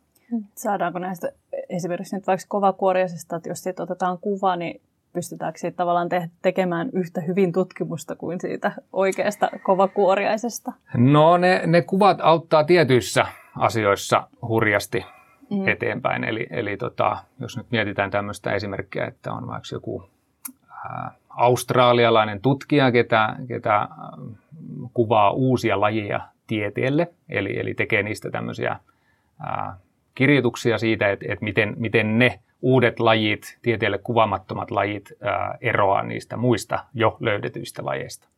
Saadaanko 0.55 0.99
näistä 0.99 1.33
esimerkiksi 1.69 2.17
nyt 2.17 2.27
vaikka 2.27 2.47
kovakuoriaisesta, 2.49 3.37
että 3.37 3.49
jos 3.49 3.63
siitä 3.63 3.83
otetaan 3.83 4.19
kuva, 4.19 4.57
niin 4.57 4.81
pystytäänkö 5.13 5.59
siitä 5.59 5.77
tavallaan 5.77 6.09
te- 6.09 6.31
tekemään 6.43 6.91
yhtä 6.93 7.21
hyvin 7.21 7.53
tutkimusta 7.53 8.17
kuin 8.17 8.41
siitä 8.41 8.73
oikeasta 8.93 9.51
kovakuoriaisesta? 9.63 10.73
No 10.97 11.37
ne, 11.37 11.63
ne 11.67 11.83
kuvat 11.83 12.19
auttaa 12.23 12.65
tietyissä 12.65 13.27
asioissa 13.59 14.29
hurjasti 14.49 15.05
mm. 15.53 15.69
eteenpäin. 15.69 16.25
Eli, 16.25 16.47
eli 16.51 16.77
tota, 16.77 17.17
jos 17.41 17.57
nyt 17.57 17.67
mietitään 17.71 18.11
tämmöistä 18.11 18.53
esimerkkiä, 18.53 19.07
että 19.07 19.33
on 19.33 19.47
vaikka 19.47 19.69
joku 19.73 20.11
ää, 20.85 21.11
australialainen 21.29 22.41
tutkija, 22.41 22.93
ketä, 22.93 23.37
ketä 23.49 23.89
kuvaa 24.95 25.31
uusia 25.31 25.81
lajeja 25.81 26.21
tieteelle, 26.47 27.09
eli, 27.29 27.61
eli 27.61 27.75
tekee 27.75 28.03
niistä 28.03 28.31
tämmöisiä 28.31 28.77
ää, 29.47 29.77
kirjoituksia 30.15 30.79
siitä, 30.79 31.11
että, 31.11 31.27
että 31.29 31.45
miten, 31.45 31.75
miten 31.77 32.19
ne 32.19 32.41
uudet 32.63 33.01
lajit, 33.01 33.59
tieteelle 33.63 33.99
kuvaamattomat 33.99 34.71
lajit 34.71 35.13
ää, 35.21 35.59
eroaa 35.61 36.03
niistä 36.03 36.37
muista 36.37 36.85
jo 36.95 37.17
löydetyistä 37.21 37.85
lajeista. 37.85 38.29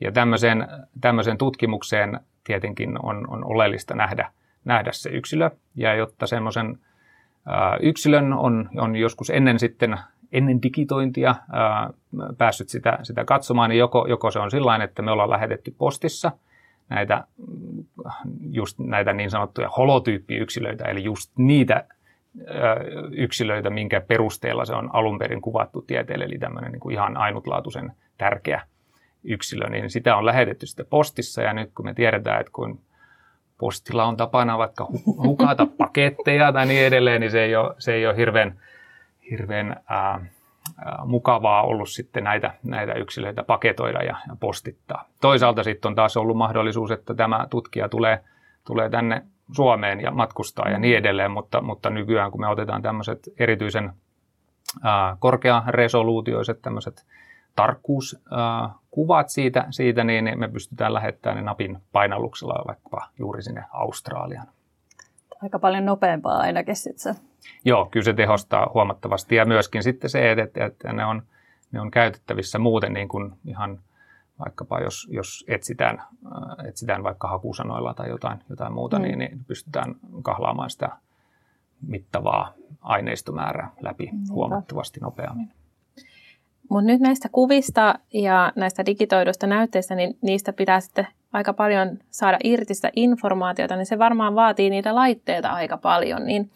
Ja 0.00 0.12
tämmöisen, 0.12 0.68
tämmöisen 1.00 1.38
tutkimukseen 1.38 2.20
tietenkin 2.44 3.04
on, 3.04 3.30
on 3.30 3.44
oleellista 3.44 3.94
nähdä, 3.94 4.30
nähdä 4.64 4.92
se 4.92 5.10
yksilö. 5.10 5.50
Ja 5.74 5.94
jotta 5.94 6.26
semmoisen 6.26 6.78
yksilön 7.80 8.32
on, 8.32 8.70
on 8.76 8.96
joskus 8.96 9.30
ennen 9.30 9.58
sitten 9.58 9.98
ennen 10.32 10.62
digitointia 10.62 11.34
ää, 11.52 11.90
päässyt 12.38 12.68
sitä, 12.68 12.98
sitä 13.02 13.24
katsomaan, 13.24 13.70
niin 13.70 13.78
joko, 13.78 14.06
joko 14.08 14.30
se 14.30 14.38
on 14.38 14.50
sillä 14.50 14.84
että 14.84 15.02
me 15.02 15.10
ollaan 15.10 15.30
lähetetty 15.30 15.74
postissa– 15.78 16.32
näitä, 16.88 17.24
just 18.50 18.78
näitä 18.78 19.12
niin 19.12 19.30
sanottuja 19.30 19.68
holotyyppiyksilöitä, 19.68 20.84
eli 20.84 21.04
just 21.04 21.32
niitä 21.38 21.84
yksilöitä, 23.10 23.70
minkä 23.70 24.00
perusteella 24.00 24.64
se 24.64 24.74
on 24.74 24.90
alun 24.92 25.18
perin 25.18 25.40
kuvattu 25.40 25.82
tieteelle, 25.82 26.24
eli 26.24 26.38
tämmöinen 26.38 26.72
niin 26.72 26.80
kuin 26.80 26.92
ihan 26.92 27.16
ainutlaatuisen 27.16 27.92
tärkeä 28.18 28.62
yksilö, 29.24 29.68
niin 29.68 29.90
sitä 29.90 30.16
on 30.16 30.26
lähetetty 30.26 30.66
sitten 30.66 30.86
postissa, 30.90 31.42
ja 31.42 31.52
nyt 31.52 31.70
kun 31.74 31.84
me 31.84 31.94
tiedetään, 31.94 32.40
että 32.40 32.52
kun 32.52 32.80
postilla 33.58 34.04
on 34.04 34.16
tapana 34.16 34.58
vaikka 34.58 34.86
hukata 35.06 35.66
paketteja 35.78 36.52
tai 36.52 36.66
niin 36.66 36.86
edelleen, 36.86 37.20
niin 37.20 37.30
se 37.30 37.42
ei 37.42 37.56
ole, 37.56 37.74
se 37.78 37.94
ei 37.94 38.06
ole 38.06 38.16
hirveän, 38.16 38.60
hirveän 39.30 39.76
ää, 39.88 40.20
mukavaa 41.04 41.62
ollut 41.62 41.88
sitten 41.88 42.24
näitä, 42.24 42.54
näitä 42.62 42.94
yksilöitä 42.94 43.42
paketoida 43.42 44.02
ja, 44.02 44.16
ja 44.28 44.36
postittaa. 44.40 45.04
Toisaalta 45.20 45.62
sitten 45.62 45.88
on 45.88 45.94
taas 45.94 46.16
ollut 46.16 46.36
mahdollisuus, 46.36 46.90
että 46.90 47.14
tämä 47.14 47.46
tutkija 47.50 47.88
tulee, 47.88 48.24
tulee 48.66 48.90
tänne 48.90 49.22
Suomeen 49.52 50.00
ja 50.00 50.10
matkustaa 50.10 50.68
ja 50.68 50.78
niin 50.78 50.96
edelleen, 50.96 51.30
mutta, 51.30 51.60
mutta 51.60 51.90
nykyään 51.90 52.30
kun 52.30 52.40
me 52.40 52.48
otetaan 52.48 52.82
tämmöiset 52.82 53.28
erityisen 53.38 53.92
korkearesoluutioiset 55.18 56.62
tämmöiset 56.62 57.06
tarkkuuskuvat 57.58 59.28
siitä, 59.28 59.66
siitä, 59.70 60.04
niin 60.04 60.38
me 60.38 60.48
pystytään 60.48 60.94
lähettämään 60.94 61.36
ne 61.36 61.42
napin 61.42 61.78
painalluksella 61.92 62.64
vaikka 62.66 63.08
juuri 63.18 63.42
sinne 63.42 63.64
Australiaan. 63.72 64.46
Aika 65.42 65.58
paljon 65.58 65.84
nopeampaa 65.84 66.38
ainakin 66.38 66.76
sitten 66.76 67.14
se 67.14 67.20
Joo, 67.64 67.86
kyllä 67.86 68.04
se 68.04 68.12
tehostaa 68.12 68.70
huomattavasti 68.74 69.34
ja 69.34 69.44
myöskin 69.44 69.82
sitten 69.82 70.10
se, 70.10 70.32
että, 70.32 70.64
että 70.66 70.92
ne, 70.92 71.04
on, 71.04 71.22
ne 71.72 71.80
on 71.80 71.90
käytettävissä 71.90 72.58
muuten 72.58 72.92
niin 72.92 73.08
kuin 73.08 73.32
ihan 73.46 73.78
vaikkapa 74.38 74.80
jos, 74.80 75.08
jos 75.10 75.44
etsitään, 75.48 75.98
äh, 75.98 76.66
etsitään 76.68 77.02
vaikka 77.02 77.28
hakusanoilla 77.28 77.94
tai 77.94 78.08
jotain, 78.08 78.38
jotain 78.50 78.72
muuta, 78.72 78.98
mm. 78.98 79.02
niin, 79.02 79.18
niin 79.18 79.44
pystytään 79.44 79.94
kahlaamaan 80.22 80.70
sitä 80.70 80.88
mittavaa 81.86 82.52
aineistomäärää 82.80 83.70
läpi 83.80 84.04
Niinpä. 84.04 84.32
huomattavasti 84.32 85.00
nopeammin. 85.00 85.57
Mutta 86.68 86.86
nyt 86.86 87.00
näistä 87.00 87.28
kuvista 87.32 87.94
ja 88.14 88.52
näistä 88.56 88.86
digitoiduista 88.86 89.46
näytteistä, 89.46 89.94
niin 89.94 90.18
niistä 90.22 90.52
pitää 90.52 90.80
sitten 90.80 91.06
aika 91.32 91.52
paljon 91.52 91.98
saada 92.10 92.38
irti 92.44 92.74
sitä 92.74 92.90
informaatiota, 92.96 93.76
niin 93.76 93.86
se 93.86 93.98
varmaan 93.98 94.34
vaatii 94.34 94.70
niitä 94.70 94.94
laitteita 94.94 95.48
aika 95.48 95.76
paljon. 95.76 96.24
Niin 96.24 96.50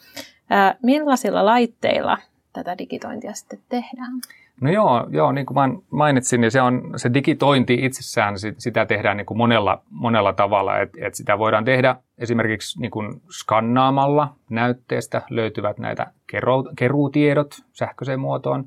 Ää, 0.52 0.75
millaisilla 0.83 1.45
laitteilla 1.45 2.19
tätä 2.52 2.78
digitointia 2.78 3.33
sitten 3.33 3.59
tehdään? 3.69 4.12
No 4.61 4.71
joo, 4.71 5.07
joo 5.11 5.33
niin 5.33 5.47
kuin 5.47 5.83
mainitsin, 5.90 6.40
niin 6.40 6.50
se, 6.50 6.61
on, 6.61 6.92
se 6.97 7.14
digitointi 7.14 7.75
itsessään, 7.75 8.35
sitä 8.59 8.87
tehdään 8.87 9.16
niin 9.16 9.26
kuin 9.26 9.38
monella, 9.38 9.83
monella 9.90 10.33
tavalla. 10.33 10.78
että 10.78 10.99
et 11.07 11.14
sitä 11.14 11.38
voidaan 11.38 11.64
tehdä 11.64 11.97
esimerkiksi 12.19 12.81
niin 12.81 12.90
kuin 12.90 13.23
skannaamalla 13.31 14.35
näytteestä 14.50 15.23
löytyvät 15.31 15.78
näitä 15.78 16.07
keru, 16.26 16.64
keruutiedot 16.76 17.54
sähköiseen 17.73 18.21
muotoon. 18.21 18.64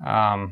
Ähm, 0.00 0.44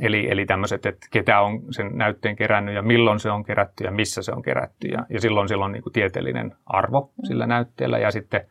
eli, 0.00 0.30
eli 0.30 0.46
tämmöiset, 0.46 0.86
että 0.86 1.06
ketä 1.10 1.40
on 1.40 1.62
sen 1.70 1.98
näytteen 1.98 2.36
kerännyt 2.36 2.74
ja 2.74 2.82
milloin 2.82 3.20
se 3.20 3.30
on 3.30 3.44
kerätty 3.44 3.84
ja 3.84 3.90
missä 3.90 4.22
se 4.22 4.32
on 4.32 4.42
kerätty. 4.42 4.88
Ja, 4.88 5.06
ja 5.10 5.20
silloin, 5.20 5.48
silloin 5.48 5.72
niin 5.72 5.82
kuin 5.82 5.92
tieteellinen 5.92 6.56
arvo 6.66 7.10
sillä 7.24 7.46
näytteellä 7.46 7.98
ja 7.98 8.10
sitten– 8.10 8.40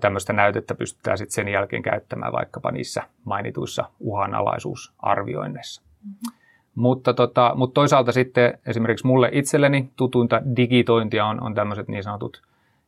tämmöistä 0.00 0.32
näytettä 0.32 0.74
pystytään 0.74 1.18
sitten 1.18 1.34
sen 1.34 1.48
jälkeen 1.48 1.82
käyttämään 1.82 2.32
vaikkapa 2.32 2.70
niissä 2.70 3.02
mainituissa 3.24 3.84
uhanalaisuusarvioinneissa. 4.00 5.82
Mm-hmm. 5.82 6.38
Mutta, 6.74 7.14
tota, 7.14 7.52
mutta 7.54 7.74
toisaalta 7.74 8.12
sitten 8.12 8.58
esimerkiksi 8.66 9.06
mulle 9.06 9.28
itselleni 9.32 9.90
tutuinta 9.96 10.42
digitointia 10.56 11.26
on, 11.26 11.42
on 11.42 11.54
tämmöiset 11.54 11.88
niin 11.88 12.02
sanotut 12.02 12.42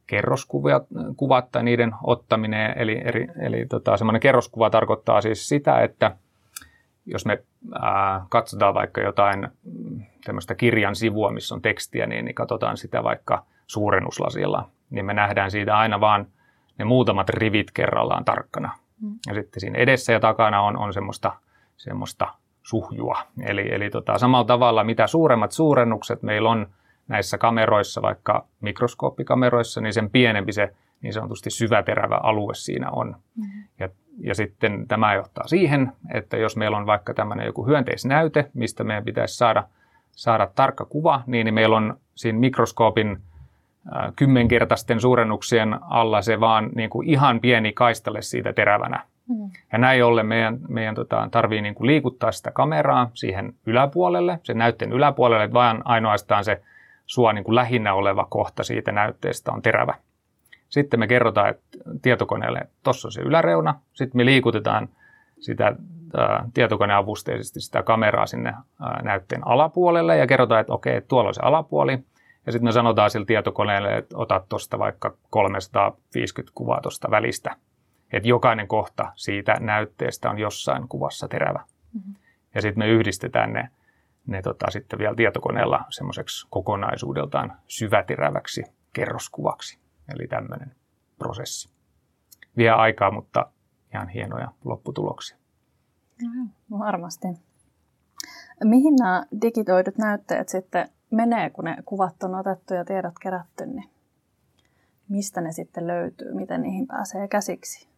kerroskuvat 0.06 0.86
kuvat 1.16 1.50
tai 1.52 1.62
niiden 1.62 1.94
ottaminen. 2.02 2.78
Eli, 2.78 3.02
eli, 3.04 3.28
eli 3.40 3.66
tota, 3.66 3.96
semmoinen 3.96 4.20
kerroskuva 4.20 4.70
tarkoittaa 4.70 5.20
siis 5.20 5.48
sitä, 5.48 5.80
että 5.80 6.16
jos 7.06 7.26
me 7.26 7.42
ää, 7.82 8.26
katsotaan 8.28 8.74
vaikka 8.74 9.00
jotain 9.00 9.48
tämmöistä 10.24 10.54
kirjan 10.54 10.96
sivua, 10.96 11.30
missä 11.32 11.54
on 11.54 11.62
tekstiä, 11.62 12.06
niin, 12.06 12.24
niin 12.24 12.34
katsotaan 12.34 12.76
sitä 12.76 13.04
vaikka 13.04 13.44
suurennuslasilla, 13.66 14.68
niin 14.90 15.04
me 15.04 15.14
nähdään 15.14 15.50
siitä 15.50 15.78
aina 15.78 16.00
vaan 16.00 16.26
ne 16.78 16.84
muutamat 16.84 17.28
rivit 17.28 17.70
kerrallaan 17.70 18.24
tarkkana. 18.24 18.72
Mm. 19.00 19.18
Ja 19.26 19.34
sitten 19.34 19.60
siinä 19.60 19.78
edessä 19.78 20.12
ja 20.12 20.20
takana 20.20 20.62
on, 20.62 20.76
on 20.76 20.92
semmoista, 20.92 21.32
semmoista 21.76 22.26
suhjua. 22.62 23.18
Eli, 23.46 23.74
eli 23.74 23.90
tota, 23.90 24.18
samalla 24.18 24.44
tavalla, 24.44 24.84
mitä 24.84 25.06
suuremmat 25.06 25.52
suurennukset 25.52 26.22
meillä 26.22 26.50
on 26.50 26.66
näissä 27.08 27.38
kameroissa, 27.38 28.02
vaikka 28.02 28.46
mikroskooppikameroissa, 28.60 29.80
niin 29.80 29.92
sen 29.92 30.10
pienempi 30.10 30.52
se 30.52 30.74
niin 31.02 31.12
sanotusti 31.12 31.50
syväterävä 31.50 32.16
alue 32.22 32.54
siinä 32.54 32.90
on. 32.90 33.06
Mm-hmm. 33.36 33.64
Ja, 33.78 33.88
ja 34.20 34.34
sitten 34.34 34.88
tämä 34.88 35.14
johtaa 35.14 35.46
siihen, 35.46 35.92
että 36.14 36.36
jos 36.36 36.56
meillä 36.56 36.76
on 36.76 36.86
vaikka 36.86 37.14
tämmöinen 37.14 37.46
joku 37.46 37.66
hyönteisnäyte, 37.66 38.50
mistä 38.54 38.84
meidän 38.84 39.04
pitäisi 39.04 39.36
saada, 39.36 39.64
saada 40.12 40.48
tarkka 40.54 40.84
kuva, 40.84 41.22
niin, 41.26 41.54
meillä 41.54 41.76
on 41.76 41.96
siinä 42.14 42.38
mikroskoopin 42.38 43.18
kymmenkertaisten 44.16 45.00
suurennuksien 45.00 45.76
alla 45.82 46.22
se 46.22 46.40
vaan 46.40 46.70
niin 46.74 46.90
kuin 46.90 47.08
ihan 47.08 47.40
pieni 47.40 47.72
kaistale 47.72 48.22
siitä 48.22 48.52
terävänä. 48.52 49.02
Mm. 49.28 49.50
Ja 49.72 49.78
näin 49.78 50.04
ollen 50.04 50.26
meidän, 50.26 50.58
meidän 50.68 50.94
tota, 50.94 51.28
tarvii 51.30 51.62
niin 51.62 51.74
kuin 51.74 51.86
liikuttaa 51.86 52.32
sitä 52.32 52.50
kameraa 52.50 53.10
siihen 53.14 53.54
yläpuolelle, 53.66 54.40
sen 54.42 54.58
näytteen 54.58 54.92
yläpuolelle, 54.92 55.52
vaan 55.52 55.82
ainoastaan 55.84 56.44
se 56.44 56.62
sua 57.06 57.32
niin 57.32 57.44
kuin 57.44 57.54
lähinnä 57.54 57.94
oleva 57.94 58.26
kohta 58.30 58.62
siitä 58.62 58.92
näytteestä 58.92 59.52
on 59.52 59.62
terävä. 59.62 59.94
Sitten 60.68 61.00
me 61.00 61.06
kerrotaan 61.06 61.48
että 61.48 61.78
tietokoneelle, 62.02 62.58
että 62.58 62.74
tuossa 62.82 63.08
on 63.08 63.12
se 63.12 63.20
yläreuna. 63.20 63.80
Sitten 63.92 64.18
me 64.18 64.24
liikutetaan 64.24 64.88
sitä 65.40 65.76
ää, 66.16 66.48
tietokoneavusteisesti 66.54 67.60
sitä 67.60 67.82
kameraa 67.82 68.26
sinne 68.26 68.54
ää, 68.80 69.02
näytteen 69.02 69.46
alapuolelle 69.46 70.16
ja 70.16 70.26
kerrotaan, 70.26 70.60
että 70.60 70.72
okei, 70.72 71.00
tuolla 71.00 71.28
on 71.28 71.34
se 71.34 71.42
alapuoli. 71.44 71.98
Ja 72.46 72.52
sitten 72.52 72.64
me 72.64 72.72
sanotaan 72.72 73.10
sille 73.10 73.26
tietokoneelle, 73.26 73.96
että 73.96 74.18
ota 74.18 74.44
tuosta 74.48 74.78
vaikka 74.78 75.16
350 75.30 76.52
kuvaa 76.54 76.80
tuosta 76.80 77.10
välistä. 77.10 77.56
Että 78.12 78.28
jokainen 78.28 78.68
kohta 78.68 79.12
siitä 79.14 79.56
näytteestä 79.60 80.30
on 80.30 80.38
jossain 80.38 80.88
kuvassa 80.88 81.28
terävä. 81.28 81.60
Mm-hmm. 81.94 82.14
Ja 82.54 82.62
sitten 82.62 82.78
me 82.78 82.88
yhdistetään 82.88 83.52
ne, 83.52 83.68
ne 84.26 84.42
tota, 84.42 84.70
sitten 84.70 84.98
vielä 84.98 85.14
tietokoneella 85.14 85.84
semmoiseksi 85.90 86.46
kokonaisuudeltaan 86.50 87.52
syväteräväksi 87.66 88.62
kerroskuvaksi. 88.92 89.78
Eli 90.14 90.28
tämmöinen 90.28 90.74
prosessi. 91.18 91.68
Vie 92.56 92.70
aikaa, 92.70 93.10
mutta 93.10 93.50
ihan 93.94 94.08
hienoja 94.08 94.52
lopputuloksia. 94.64 95.36
No, 96.22 96.78
varmasti. 96.78 97.28
Mihin 98.64 98.96
nämä 98.96 99.26
digitoidut 99.42 99.98
näytteet 99.98 100.48
sitten 100.48 100.88
menee, 101.10 101.50
kun 101.50 101.64
ne 101.64 101.76
kuvat 101.84 102.22
on 102.22 102.34
otettu 102.34 102.74
ja 102.74 102.84
tiedot 102.84 103.18
kerätty, 103.20 103.66
niin 103.66 103.90
mistä 105.08 105.40
ne 105.40 105.52
sitten 105.52 105.86
löytyy, 105.86 106.34
miten 106.34 106.62
niihin 106.62 106.86
pääsee 106.86 107.28
käsiksi? 107.28 107.88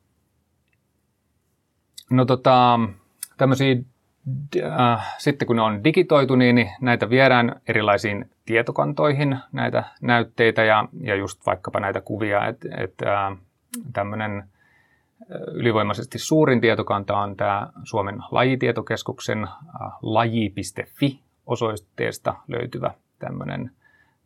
No 2.10 2.24
tota, 2.24 2.78
tämmöisiä, 3.36 3.76
äh, 4.80 5.16
sitten 5.18 5.46
kun 5.46 5.56
ne 5.56 5.62
on 5.62 5.84
digitoitu, 5.84 6.36
niin, 6.36 6.54
niin 6.54 6.70
näitä 6.80 7.10
viedään 7.10 7.60
erilaisiin 7.68 8.30
tietokantoihin, 8.46 9.38
näitä 9.52 9.84
näytteitä 10.00 10.64
ja, 10.64 10.88
ja 11.00 11.14
just 11.14 11.46
vaikkapa 11.46 11.80
näitä 11.80 12.00
kuvia, 12.00 12.46
että 12.46 12.68
et, 12.76 12.94
äh, 13.02 13.38
tämmöinen 13.92 14.38
äh, 14.38 14.46
ylivoimaisesti 15.52 16.18
suurin 16.18 16.60
tietokanta 16.60 17.16
on 17.16 17.36
tämä 17.36 17.68
Suomen 17.84 18.16
lajitietokeskuksen 18.30 19.44
äh, 19.44 19.92
laji.fi 20.02 21.20
osoitteesta 21.46 22.34
löytyvä 22.48 22.90
tämmöinen, 23.18 23.70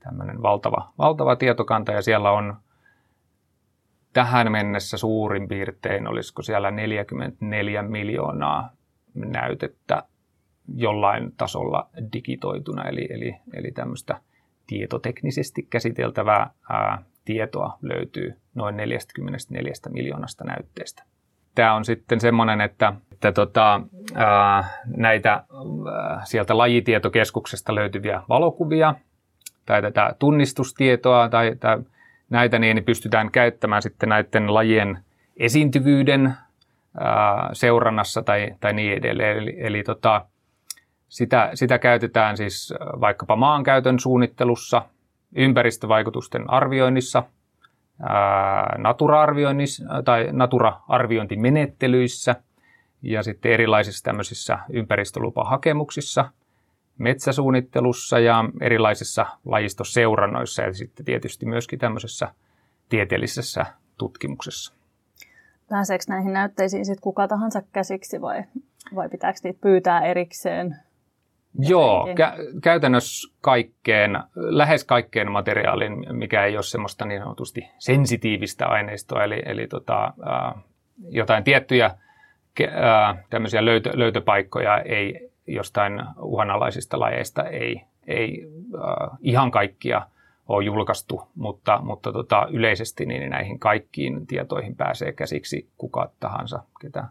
tämmöinen 0.00 0.42
valtava, 0.42 0.92
valtava 0.98 1.36
tietokanta 1.36 1.92
ja 1.92 2.02
siellä 2.02 2.30
on 2.30 2.56
tähän 4.12 4.52
mennessä 4.52 4.96
suurin 4.96 5.48
piirtein, 5.48 6.08
olisiko 6.08 6.42
siellä 6.42 6.70
44 6.70 7.82
miljoonaa 7.82 8.70
näytettä 9.14 10.02
jollain 10.76 11.32
tasolla 11.36 11.88
digitoituna, 12.12 12.84
eli, 12.84 13.06
eli, 13.10 13.36
eli 13.54 13.70
tämmöistä 13.70 14.20
tietoteknisesti 14.66 15.66
käsiteltävää 15.70 16.50
ää, 16.70 17.02
tietoa 17.24 17.78
löytyy 17.82 18.36
noin 18.54 18.76
44 18.76 19.72
miljoonasta 19.88 20.44
näytteestä. 20.44 21.02
Tämä 21.54 21.74
on 21.74 21.84
sitten 21.84 22.20
semmoinen, 22.20 22.60
että, 22.60 22.92
että 23.12 23.32
tota, 23.32 23.80
ää, 24.14 24.64
näitä 24.96 25.32
ää, 25.32 25.44
sieltä 26.24 26.58
lajitietokeskuksesta 26.58 27.74
löytyviä 27.74 28.22
valokuvia 28.28 28.94
tai 29.66 29.82
tätä 29.82 30.14
tunnistustietoa 30.18 31.28
tai, 31.28 31.56
tai 31.60 31.78
näitä, 32.30 32.58
niin 32.58 32.84
pystytään 32.84 33.30
käyttämään 33.30 33.82
sitten 33.82 34.08
näiden 34.08 34.54
lajien 34.54 34.98
esiintyvyyden 35.36 36.34
seurannassa 37.52 38.22
tai, 38.22 38.54
tai 38.60 38.72
niin 38.72 38.92
edelleen. 38.92 39.38
Eli, 39.38 39.56
eli 39.58 39.82
tota, 39.82 40.26
sitä, 41.08 41.50
sitä 41.54 41.78
käytetään 41.78 42.36
siis 42.36 42.74
vaikkapa 42.80 43.36
maankäytön 43.36 44.00
suunnittelussa, 44.00 44.82
ympäristövaikutusten 45.36 46.50
arvioinnissa, 46.50 47.22
natura-arvioinnissa 48.78 49.84
tai 50.04 50.28
natura-arviointimenettelyissä 50.32 52.36
ja 53.02 53.22
sitten 53.22 53.52
erilaisissa 53.52 54.04
tämmöisissä 54.04 54.58
ympäristölupahakemuksissa– 54.72 56.24
metsäsuunnittelussa 57.00 58.18
ja 58.18 58.44
erilaisissa 58.60 59.26
lajistoseurannoissa 59.44 60.62
ja 60.62 60.72
sitten 60.72 61.06
tietysti 61.06 61.46
myöskin 61.46 61.78
tämmöisessä 61.78 62.34
tieteellisessä 62.88 63.66
tutkimuksessa. 63.98 64.79
Pääseekö 65.70 66.04
näihin 66.08 66.32
näytteisiin 66.32 66.84
sitten 66.84 67.02
kuka 67.02 67.28
tahansa 67.28 67.62
käsiksi 67.72 68.20
vai, 68.20 68.44
vai 68.94 69.08
pitääkö 69.08 69.38
niitä 69.42 69.60
pyytää 69.60 70.00
erikseen? 70.00 70.76
Joo, 71.58 72.06
kä- 72.06 72.60
käytännössä 72.62 73.34
kaikkeen, 73.40 74.18
lähes 74.34 74.84
kaikkeen 74.84 75.30
materiaalin, 75.30 76.06
mikä 76.12 76.44
ei 76.44 76.56
ole 76.56 76.62
semmoista 76.62 77.04
niin 77.04 77.20
sanotusti 77.20 77.68
sensitiivistä 77.78 78.66
aineistoa, 78.66 79.24
eli, 79.24 79.42
eli 79.46 79.66
tota, 79.66 80.04
äh, 80.06 80.62
jotain 81.08 81.44
tiettyjä 81.44 81.86
äh, 82.60 83.24
tämmöisiä 83.30 83.64
löytö, 83.64 83.90
löytöpaikkoja 83.94 84.78
ei, 84.78 85.30
jostain 85.46 86.02
uhanalaisista 86.22 87.00
lajeista 87.00 87.44
ei, 87.44 87.82
ei 88.06 88.46
äh, 88.74 89.18
ihan 89.20 89.50
kaikkia 89.50 90.02
ole 90.50 90.64
julkaistu, 90.64 91.22
mutta, 91.34 91.80
mutta 91.82 92.12
tota, 92.12 92.46
yleisesti 92.50 93.06
niin 93.06 93.30
näihin 93.30 93.58
kaikkiin 93.58 94.26
tietoihin 94.26 94.76
pääsee 94.76 95.12
käsiksi 95.12 95.68
kuka 95.78 96.10
tahansa, 96.20 96.62
ketä, 96.80 97.04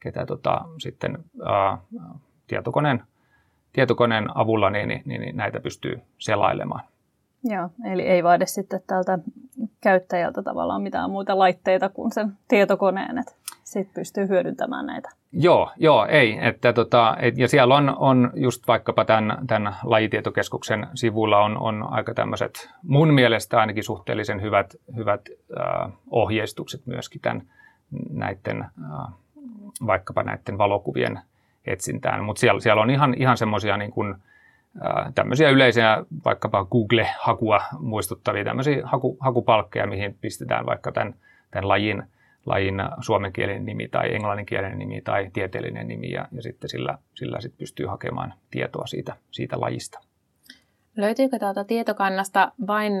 ketä 0.00 0.26
tota, 0.26 0.60
sitten 0.78 1.18
äh, 1.46 1.78
tietokoneen, 2.46 3.02
tietokoneen 3.72 4.36
avulla 4.36 4.70
niin, 4.70 4.88
niin, 4.88 5.20
niin 5.20 5.36
näitä 5.36 5.60
pystyy 5.60 6.00
selailemaan. 6.18 6.84
Joo, 7.44 7.68
eli 7.92 8.02
ei 8.02 8.24
vaadi 8.24 8.46
sitten 8.46 8.80
tältä 8.86 9.18
käyttäjältä 9.80 10.42
tavallaan 10.42 10.82
mitään 10.82 11.10
muita 11.10 11.38
laitteita 11.38 11.88
kuin 11.88 12.12
sen 12.12 12.32
tietokoneen, 12.48 13.18
että 13.18 13.32
sitten 13.66 13.94
pystyy 13.94 14.28
hyödyntämään 14.28 14.86
näitä. 14.86 15.08
Joo, 15.32 15.70
joo, 15.76 16.06
ei. 16.06 16.38
Että 16.40 16.72
tota, 16.72 17.16
et, 17.20 17.38
ja 17.38 17.48
siellä 17.48 17.74
on, 17.74 17.96
on 17.98 18.30
just 18.34 18.66
vaikkapa 18.68 19.04
tämän, 19.04 19.38
tämän 19.46 19.76
lajitietokeskuksen 19.84 20.86
sivuilla 20.94 21.38
on, 21.38 21.58
on 21.58 21.86
aika 21.90 22.14
tämmöiset 22.14 22.70
mun 22.82 23.14
mielestä 23.14 23.60
ainakin 23.60 23.84
suhteellisen 23.84 24.42
hyvät, 24.42 24.76
hyvät 24.96 25.20
äh, 25.60 25.92
ohjeistukset 26.10 26.86
myöskin 26.86 27.20
tämän, 27.20 27.42
näiden, 28.10 28.62
äh, 28.62 29.12
vaikkapa 29.86 30.22
näiden 30.22 30.58
valokuvien 30.58 31.20
etsintään. 31.64 32.24
Mutta 32.24 32.40
siellä, 32.40 32.60
siellä 32.60 32.82
on 32.82 32.90
ihan, 32.90 33.14
ihan 33.14 33.36
semmoisia 33.36 33.76
niin 33.76 33.92
kuin, 33.92 34.14
äh, 34.86 35.12
tämmöisiä 35.14 35.50
yleisiä 35.50 36.04
vaikkapa 36.24 36.64
Google-hakua 36.64 37.60
muistuttavia 37.80 38.44
tämmöisiä 38.44 38.80
haku, 38.84 39.16
hakupalkkeja, 39.20 39.86
mihin 39.86 40.16
pistetään 40.20 40.66
vaikka 40.66 40.92
tämän, 40.92 41.14
tämän 41.50 41.68
lajin– 41.68 42.02
lajin 42.46 42.74
suomenkielinen 43.00 43.64
nimi 43.64 43.88
tai 43.88 44.14
englanninkielinen 44.14 44.78
nimi 44.78 45.00
tai 45.00 45.30
tieteellinen 45.32 45.88
nimi 45.88 46.10
ja, 46.10 46.28
ja 46.32 46.42
sitten 46.42 46.70
sillä, 46.70 46.98
sillä 47.14 47.40
sit 47.40 47.56
pystyy 47.58 47.86
hakemaan 47.86 48.34
tietoa 48.50 48.86
siitä, 48.86 49.16
siitä 49.30 49.60
lajista. 49.60 49.98
Löytyykö 50.96 51.38
täältä 51.38 51.64
tietokannasta 51.64 52.52
vain 52.66 52.92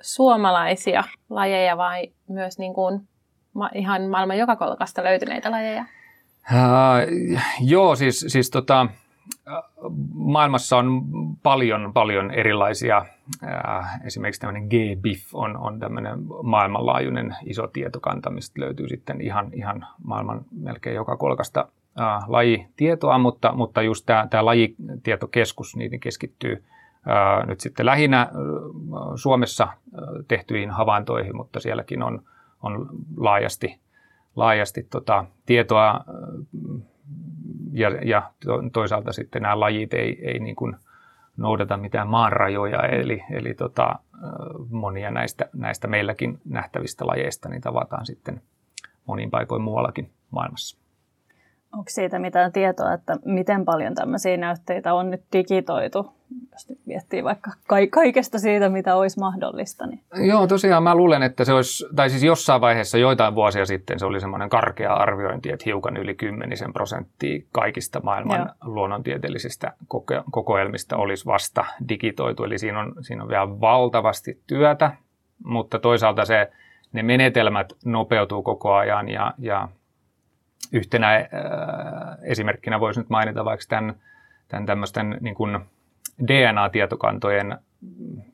suomalaisia 0.00 1.04
lajeja 1.30 1.76
vai 1.76 2.12
myös 2.28 2.58
niin 2.58 2.74
kuin 2.74 3.08
ihan 3.74 4.02
maailman 4.02 4.38
joka 4.38 4.56
kolkasta 4.56 5.04
löytyneitä 5.04 5.50
lajeja? 5.50 5.84
Uh, 6.52 7.40
joo, 7.60 7.96
siis, 7.96 8.24
siis 8.28 8.50
tota, 8.50 8.86
maailmassa 10.14 10.76
on 10.76 11.02
paljon, 11.42 11.92
paljon 11.92 12.30
erilaisia, 12.30 13.06
esimerkiksi 14.04 14.40
tämmöinen 14.40 14.68
GBIF 14.68 15.34
on, 15.34 15.56
on 15.56 15.80
tämmöinen 15.80 16.18
maailmanlaajuinen 16.42 17.36
iso 17.44 17.66
tietokanta, 17.66 18.30
mistä 18.30 18.60
löytyy 18.60 18.88
sitten 18.88 19.20
ihan, 19.20 19.50
ihan 19.52 19.86
maailman 20.04 20.44
melkein 20.50 20.96
joka 20.96 21.16
kolkasta 21.16 21.68
lajitietoa, 22.26 23.18
mutta, 23.18 23.52
mutta 23.52 23.82
just 23.82 24.06
tämä, 24.06 24.26
tämä 24.30 24.44
lajitietokeskus 24.44 25.76
niin 25.76 26.00
keskittyy 26.00 26.64
nyt 27.46 27.60
sitten 27.60 27.86
lähinnä 27.86 28.28
Suomessa 29.14 29.68
tehtyihin 30.28 30.70
havaintoihin, 30.70 31.36
mutta 31.36 31.60
sielläkin 31.60 32.02
on, 32.02 32.22
on 32.62 32.88
laajasti, 33.16 33.78
laajasti 34.36 34.82
tota, 34.82 35.24
tietoa 35.46 36.00
ja, 37.76 37.90
ja 37.90 38.30
toisaalta 38.72 39.12
sitten 39.12 39.42
nämä 39.42 39.60
lajit 39.60 39.94
ei, 39.94 40.28
ei 40.28 40.38
niin 40.38 40.56
kuin 40.56 40.76
noudata 41.36 41.76
mitään 41.76 42.08
maanrajoja, 42.08 42.82
eli, 42.82 43.22
eli 43.30 43.54
tota, 43.54 43.94
monia 44.70 45.10
näistä, 45.10 45.48
näistä 45.52 45.88
meilläkin 45.88 46.40
nähtävistä 46.44 47.06
lajeista 47.06 47.48
niin 47.48 47.62
tavataan 47.62 48.06
sitten 48.06 48.42
monin 49.06 49.30
paikoin 49.30 49.62
muuallakin 49.62 50.10
maailmassa. 50.30 50.85
Onko 51.76 51.90
siitä 51.90 52.18
mitään 52.18 52.52
tietoa, 52.52 52.92
että 52.92 53.16
miten 53.24 53.64
paljon 53.64 53.94
tämmöisiä 53.94 54.36
näytteitä 54.36 54.94
on 54.94 55.10
nyt 55.10 55.22
digitoitu, 55.32 56.12
jos 56.52 56.68
nyt 56.68 56.78
miettii 56.86 57.24
vaikka 57.24 57.50
kaikesta 57.90 58.38
siitä, 58.38 58.68
mitä 58.68 58.96
olisi 58.96 59.18
mahdollista? 59.18 59.86
Niin. 59.86 60.00
Joo, 60.28 60.46
tosiaan 60.46 60.82
mä 60.82 60.94
luulen, 60.94 61.22
että 61.22 61.44
se 61.44 61.52
olisi, 61.52 61.86
tai 61.96 62.10
siis 62.10 62.22
jossain 62.22 62.60
vaiheessa 62.60 62.98
joitain 62.98 63.34
vuosia 63.34 63.66
sitten 63.66 63.98
se 63.98 64.06
oli 64.06 64.20
semmoinen 64.20 64.48
karkea 64.48 64.94
arviointi, 64.94 65.52
että 65.52 65.62
hiukan 65.66 65.96
yli 65.96 66.14
kymmenisen 66.14 66.72
prosenttia 66.72 67.42
kaikista 67.52 68.00
maailman 68.00 68.38
Joo. 68.38 68.74
luonnontieteellisistä 68.74 69.72
koko- 69.88 70.24
kokoelmista 70.30 70.96
olisi 70.96 71.26
vasta 71.26 71.64
digitoitu, 71.88 72.44
eli 72.44 72.58
siinä 72.58 72.80
on, 72.80 72.94
siinä 73.00 73.22
on 73.22 73.28
vielä 73.28 73.60
valtavasti 73.60 74.40
työtä, 74.46 74.90
mutta 75.44 75.78
toisaalta 75.78 76.24
se, 76.24 76.50
ne 76.92 77.02
menetelmät 77.02 77.72
nopeutuu 77.84 78.42
koko 78.42 78.74
ajan 78.74 79.08
ja, 79.08 79.34
ja 79.38 79.68
Yhtenä 80.72 81.14
äh, 81.14 81.24
esimerkkinä 82.22 82.80
voisi 82.80 83.00
nyt 83.00 83.08
mainita 83.08 83.44
vaikka 83.44 83.66
tämän, 83.68 83.94
tämän 84.48 84.66
tämmöisten 84.66 85.18
niin 85.20 85.34
kuin 85.34 85.58
DNA-tietokantojen 86.26 87.58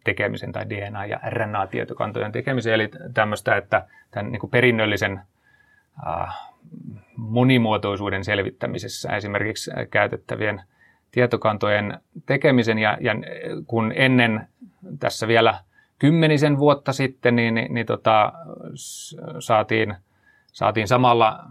tekemisen 0.05 0.53
tai 0.53 0.64
DNA- 0.64 1.07
ja 1.07 1.21
RNA-tietokantojen 1.31 2.33
tekemisen, 2.33 2.75
eli 2.75 2.90
tämmöistä, 3.14 3.57
että 3.57 3.87
tämän 4.11 4.33
niin 4.33 4.40
kuin 4.40 4.51
perinnöllisen 4.51 5.21
äh, 6.07 6.53
monimuotoisuuden 7.16 8.25
selvittämisessä 8.25 9.16
esimerkiksi 9.16 9.71
käytettävien 9.90 10.62
tietokantojen 11.11 12.01
tekemisen, 12.27 12.79
ja, 12.79 12.99
ja 13.01 13.14
kun 13.66 13.92
ennen 13.97 14.49
tässä 15.01 15.29
vielä 15.29 15.59
kymmenisen 15.99 16.59
vuotta 16.59 16.92
sitten, 16.92 17.37
niin, 17.37 17.55
niin, 17.55 17.75
niin 17.75 17.87
tota, 17.87 18.33
saatiin, 19.38 19.95
saatiin 20.53 20.88
samalla 20.88 21.45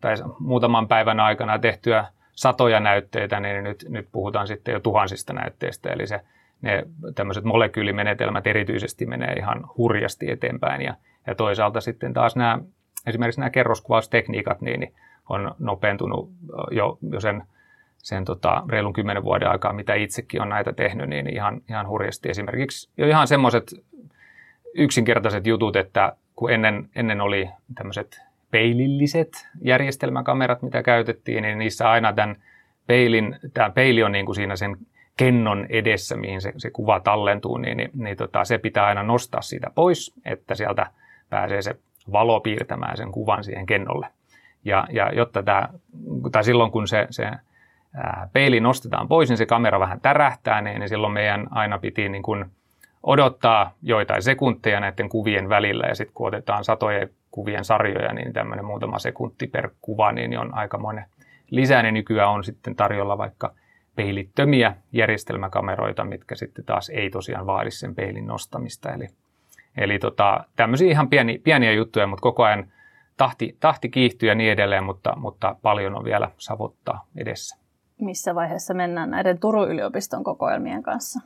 tai 0.00 0.14
muutaman 0.38 0.88
päivän 0.88 1.20
aikana 1.20 1.58
tehtyä 1.58 2.06
satoja 2.32 2.80
näytteitä, 2.80 3.40
niin 3.40 3.64
nyt, 3.64 3.84
nyt 3.88 4.08
puhutaan 4.12 4.46
sitten 4.46 4.72
jo 4.72 4.80
tuhansista 4.80 5.32
näytteistä. 5.32 5.92
Eli 5.92 6.06
se, 6.06 6.20
ne 6.62 6.84
tämmöiset 7.14 7.44
molekyylimenetelmät 7.44 8.46
erityisesti 8.46 9.06
menee 9.06 9.32
ihan 9.32 9.64
hurjasti 9.76 10.30
eteenpäin. 10.30 10.82
Ja, 10.82 10.94
ja 11.26 11.34
toisaalta 11.34 11.80
sitten 11.80 12.12
taas 12.12 12.36
nämä, 12.36 12.58
esimerkiksi 13.06 13.40
nämä 13.40 13.50
kerroskuvaustekniikat 13.50 14.60
niin, 14.60 14.80
niin 14.80 14.94
on 15.28 15.54
nopeentunut 15.58 16.30
jo, 16.70 16.98
jo 17.10 17.20
sen, 17.20 17.42
sen 17.98 18.24
tota, 18.24 18.62
reilun 18.68 18.92
kymmenen 18.92 19.24
vuoden 19.24 19.50
aikaa, 19.50 19.72
mitä 19.72 19.94
itsekin 19.94 20.42
on 20.42 20.48
näitä 20.48 20.72
tehnyt, 20.72 21.08
niin 21.08 21.34
ihan, 21.34 21.60
ihan 21.68 21.88
hurjasti. 21.88 22.28
Esimerkiksi 22.28 22.90
jo 22.96 23.06
ihan 23.06 23.28
semmoiset 23.28 23.74
yksinkertaiset 24.74 25.46
jutut, 25.46 25.76
että 25.76 26.16
kun 26.36 26.50
ennen, 26.50 26.88
ennen 26.94 27.20
oli 27.20 27.50
tämmöiset 27.74 28.25
peililliset 28.50 29.48
järjestelmäkamerat, 29.62 30.62
mitä 30.62 30.82
käytettiin, 30.82 31.42
niin 31.42 31.58
niissä 31.58 31.90
aina 31.90 32.12
tämän 32.12 32.36
peilin, 32.86 33.36
tämä 33.54 33.70
peili 33.70 34.02
on 34.02 34.12
niin 34.12 34.26
kuin 34.26 34.36
siinä 34.36 34.56
sen 34.56 34.76
kennon 35.16 35.66
edessä, 35.68 36.16
mihin 36.16 36.40
se, 36.40 36.52
se 36.56 36.70
kuva 36.70 37.00
tallentuu, 37.00 37.58
niin, 37.58 37.76
niin, 37.76 37.90
niin 37.94 38.16
tota, 38.16 38.44
se 38.44 38.58
pitää 38.58 38.86
aina 38.86 39.02
nostaa 39.02 39.42
siitä 39.42 39.70
pois, 39.74 40.14
että 40.24 40.54
sieltä 40.54 40.86
pääsee 41.30 41.62
se 41.62 41.76
valo 42.12 42.40
piirtämään 42.40 42.96
sen 42.96 43.12
kuvan 43.12 43.44
siihen 43.44 43.66
kennolle. 43.66 44.06
Ja, 44.64 44.86
ja 44.90 45.12
jotta 45.12 45.42
tämä, 45.42 45.68
tai 46.32 46.44
silloin 46.44 46.70
kun 46.70 46.88
se, 46.88 47.06
se 47.10 47.24
ää, 47.94 48.28
peili 48.32 48.60
nostetaan 48.60 49.08
pois, 49.08 49.28
niin 49.28 49.36
se 49.36 49.46
kamera 49.46 49.80
vähän 49.80 50.00
tärähtää, 50.00 50.60
niin, 50.60 50.80
niin 50.80 50.88
silloin 50.88 51.12
meidän 51.12 51.46
aina 51.50 51.78
piti 51.78 52.08
niin 52.08 52.22
kuin 52.22 52.44
odottaa 53.02 53.72
joitain 53.82 54.22
sekunteja 54.22 54.80
näiden 54.80 55.08
kuvien 55.08 55.48
välillä, 55.48 55.86
ja 55.86 55.94
sitten 55.94 56.14
kun 56.14 56.28
otetaan 56.28 56.64
satojen 56.64 57.10
kuvien 57.36 57.64
sarjoja, 57.64 58.12
niin 58.12 58.32
tämmöinen 58.32 58.64
muutama 58.64 58.98
sekunti 58.98 59.46
per 59.46 59.70
kuva, 59.80 60.12
niin 60.12 60.38
on 60.38 60.54
aikamoinen 60.54 61.04
lisää. 61.50 61.82
Niin 61.82 61.94
nykyään 61.94 62.30
on 62.30 62.44
sitten 62.44 62.76
tarjolla 62.76 63.18
vaikka 63.18 63.54
peilittömiä 63.96 64.76
järjestelmäkameroita, 64.92 66.04
mitkä 66.04 66.34
sitten 66.34 66.64
taas 66.64 66.88
ei 66.88 67.10
tosiaan 67.10 67.46
vaadi 67.46 67.70
sen 67.70 67.94
peilin 67.94 68.26
nostamista. 68.26 68.92
Eli, 68.92 69.08
eli 69.76 69.98
tota, 69.98 70.44
tämmöisiä 70.56 70.90
ihan 70.90 71.08
pieni, 71.08 71.38
pieniä 71.38 71.72
juttuja, 71.72 72.06
mutta 72.06 72.22
koko 72.22 72.44
ajan 72.44 72.72
tahti, 73.16 73.56
tahti 73.60 73.88
kiihtyy 73.88 74.28
ja 74.28 74.34
niin 74.34 74.52
edelleen, 74.52 74.84
mutta, 74.84 75.16
mutta 75.16 75.56
paljon 75.62 75.96
on 75.96 76.04
vielä 76.04 76.30
savottaa 76.38 77.06
edessä. 77.16 77.56
Missä 78.00 78.34
vaiheessa 78.34 78.74
mennään 78.74 79.10
näiden 79.10 79.38
Turun 79.38 79.70
yliopiston 79.70 80.24
kokoelmien 80.24 80.82
kanssa? 80.82 81.20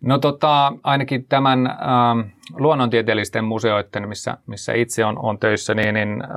No 0.00 0.18
tota, 0.18 0.72
ainakin 0.82 1.26
tämän 1.28 1.66
ähm, 1.66 2.20
luonnontieteellisten 2.58 3.44
museoiden, 3.44 4.08
missä, 4.08 4.38
missä 4.46 4.72
itse 4.72 5.04
on, 5.04 5.18
on 5.18 5.38
töissä, 5.38 5.74
niin, 5.74 5.94
niin 5.94 6.22
ähm, 6.22 6.32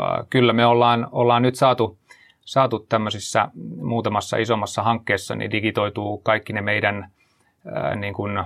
äh, 0.00 0.26
kyllä 0.30 0.52
me 0.52 0.66
ollaan, 0.66 1.08
ollaan 1.12 1.42
nyt 1.42 1.54
saatu, 1.54 1.98
saatu 2.40 2.78
tämmöisissä 2.78 3.48
muutamassa 3.76 4.36
isommassa 4.36 4.82
hankkeessa, 4.82 5.34
niin 5.34 5.50
digitoituu 5.50 6.18
kaikki 6.18 6.52
ne 6.52 6.60
meidän 6.60 7.10
äh, 7.76 7.96
niin 7.96 8.14
kuin 8.14 8.44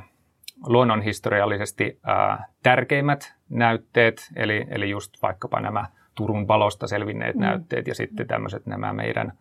luonnonhistoriallisesti 0.66 2.00
äh, 2.08 2.38
tärkeimmät 2.62 3.34
näytteet, 3.48 4.30
eli, 4.36 4.66
eli 4.70 4.90
just 4.90 5.22
vaikkapa 5.22 5.60
nämä 5.60 5.86
Turun 6.14 6.46
palosta 6.46 6.86
selvinneet 6.86 7.36
mm. 7.36 7.40
näytteet 7.40 7.86
ja 7.86 7.94
sitten 7.94 8.26
tämmöiset 8.26 8.66
nämä 8.66 8.92
meidän 8.92 9.32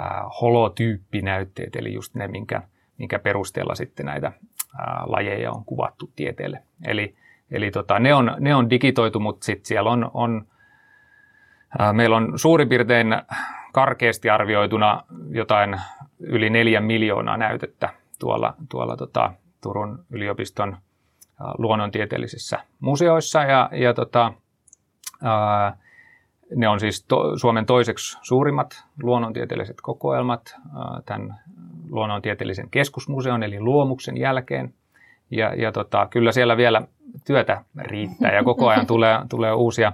äh, 0.00 0.06
holotyyppinäytteet, 0.40 1.76
eli 1.76 1.92
just 1.92 2.14
ne, 2.14 2.28
minkä– 2.28 2.62
minkä 2.98 3.18
perusteella 3.18 3.74
sitten 3.74 4.06
näitä 4.06 4.32
ää, 4.78 5.02
lajeja 5.06 5.52
on 5.52 5.64
kuvattu 5.64 6.10
tieteelle. 6.16 6.62
Eli, 6.84 7.14
eli 7.50 7.70
tota, 7.70 7.98
ne, 7.98 8.14
on, 8.14 8.36
ne 8.40 8.54
on 8.54 8.70
digitoitu, 8.70 9.20
mutta 9.20 9.44
sitten 9.44 9.66
siellä 9.66 9.90
on, 9.90 10.10
on 10.14 10.46
ää, 11.78 11.92
meillä 11.92 12.16
on 12.16 12.38
suurin 12.38 12.68
piirtein 12.68 13.06
karkeasti 13.72 14.30
arvioituna 14.30 15.02
jotain 15.30 15.80
yli 16.18 16.50
neljä 16.50 16.80
miljoonaa 16.80 17.36
näytettä 17.36 17.88
tuolla, 18.18 18.54
tuolla 18.68 18.96
tota, 18.96 19.32
Turun 19.60 20.04
yliopiston 20.10 20.76
ää, 21.40 21.52
luonnontieteellisissä 21.58 22.60
museoissa 22.80 23.42
ja, 23.42 23.70
ja 23.72 23.94
tota, 23.94 24.32
ää, 25.22 25.76
ne 26.56 26.68
on 26.68 26.80
siis 26.80 27.04
to, 27.04 27.38
Suomen 27.38 27.66
toiseksi 27.66 28.18
suurimmat 28.22 28.84
luonnontieteelliset 29.02 29.76
kokoelmat 29.82 30.56
tämän 31.06 31.40
luonnontieteellisen 31.90 32.70
keskusmuseon 32.70 33.42
eli 33.42 33.60
Luomuksen 33.60 34.16
jälkeen. 34.16 34.74
Ja, 35.30 35.54
ja 35.54 35.72
tota, 35.72 36.06
kyllä 36.10 36.32
siellä 36.32 36.56
vielä 36.56 36.82
työtä 37.26 37.64
riittää 37.78 38.34
ja 38.34 38.44
koko 38.44 38.68
ajan 38.68 38.86
tulee, 38.86 39.18
tulee 39.30 39.52
uusia, 39.52 39.92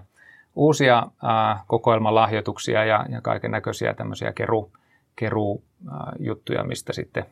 uusia 0.54 1.06
ää, 1.22 1.60
kokoelmalahjoituksia 1.66 2.84
ja, 2.84 3.06
ja 3.08 3.20
kaiken 3.20 3.50
näköisiä 3.50 3.94
tämmöisiä 3.94 4.32
keru, 4.32 4.72
kerujuttuja, 5.16 6.64
mistä 6.64 6.92
sitten 6.92 7.24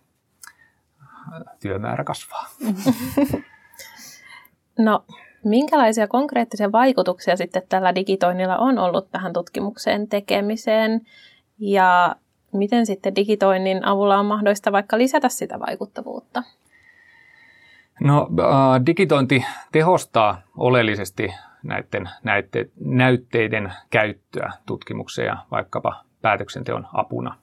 työmäärä 1.61 2.05
kasvaa. 2.05 2.47
No, 4.79 5.05
minkälaisia 5.45 6.09
konkreettisia 6.09 6.73
vaikutuksia 6.73 7.37
sitten 7.37 7.63
tällä 7.69 7.95
digitoinnilla 7.95 8.57
on 8.57 8.79
ollut 8.79 9.11
tähän 9.11 9.33
tutkimukseen 9.33 10.09
tekemiseen 10.09 11.01
ja 11.59 12.17
miten 12.53 12.87
sitten 12.87 13.17
digitoinnin 13.17 13.85
avulla 13.85 14.19
on 14.19 14.27
mahdollista 14.27 14.73
vaikka 14.73 14.99
lisätä 14.99 15.29
sitä 15.29 15.61
vaikuttavuutta? 15.61 16.43
No, 18.01 18.29
äh, 18.41 18.87
digitointi 18.87 19.45
tehostaa 19.73 20.43
oleellisesti 20.57 21.35
näiden 21.63 22.09
näytte, 22.25 22.69
näytteiden 22.85 23.73
käyttöä 23.91 24.53
tutkimukseen 24.67 25.27
ja 25.27 25.37
vaikkapa 25.51 26.05
päätöksenteon 26.23 26.87
apuna. 26.93 27.35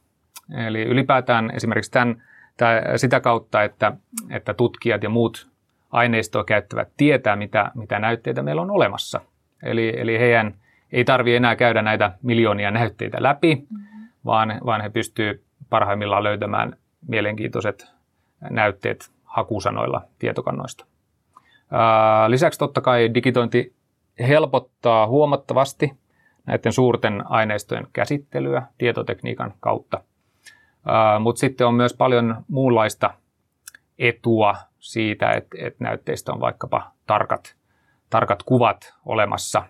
Eli 0.68 0.84
ylipäätään 0.84 1.52
esimerkiksi 1.56 1.92
tämän, 1.92 2.24
tämän, 2.58 2.84
sitä 3.00 3.20
kautta, 3.20 3.64
että, 3.64 3.94
että 4.30 4.54
tutkijat 4.54 5.04
ja 5.04 5.10
muut 5.10 5.50
aineistoa 5.92 6.44
käyttävät 6.44 6.90
tietää, 6.98 7.36
mitä, 7.36 7.72
mitä 7.76 8.00
näytteitä 8.00 8.44
meillä 8.44 8.62
on 8.62 8.72
olemassa. 8.72 9.22
Eli, 9.64 9.94
eli 9.98 10.20
heidän 10.20 10.54
ei 10.92 11.06
tarvitse 11.06 11.38
enää 11.38 11.56
käydä 11.56 11.82
näitä 11.82 12.12
miljoonia 12.22 12.72
näytteitä 12.72 13.24
läpi, 13.24 13.56
mm-hmm. 13.56 13.89
Vaan, 14.26 14.62
vaan 14.66 14.82
he 14.82 14.90
pystyvät 14.90 15.42
parhaimmillaan 15.70 16.24
löytämään 16.24 16.78
mielenkiintoiset 17.08 17.88
näytteet 18.50 19.12
hakusanoilla 19.24 20.02
tietokannoista. 20.20 20.86
Lisäksi 22.28 22.60
totta 22.60 22.82
kai 22.82 23.14
digitointi 23.14 23.76
helpottaa 24.20 25.08
huomattavasti 25.08 25.94
näiden 26.46 26.74
suurten 26.74 27.32
aineistojen 27.32 27.88
käsittelyä 27.94 28.64
tietotekniikan 28.78 29.54
kautta. 29.60 30.04
Mutta 31.20 31.40
sitten 31.40 31.68
on 31.68 31.74
myös 31.74 31.94
paljon 31.94 32.46
muunlaista 32.48 33.14
etua 34.00 34.56
siitä, 34.80 35.32
että, 35.32 35.58
että 35.62 35.84
näytteistä 35.84 36.34
on 36.34 36.40
vaikkapa 36.40 36.92
tarkat, 37.08 37.56
tarkat 38.10 38.44
kuvat 38.44 38.94
olemassa. 39.06 39.64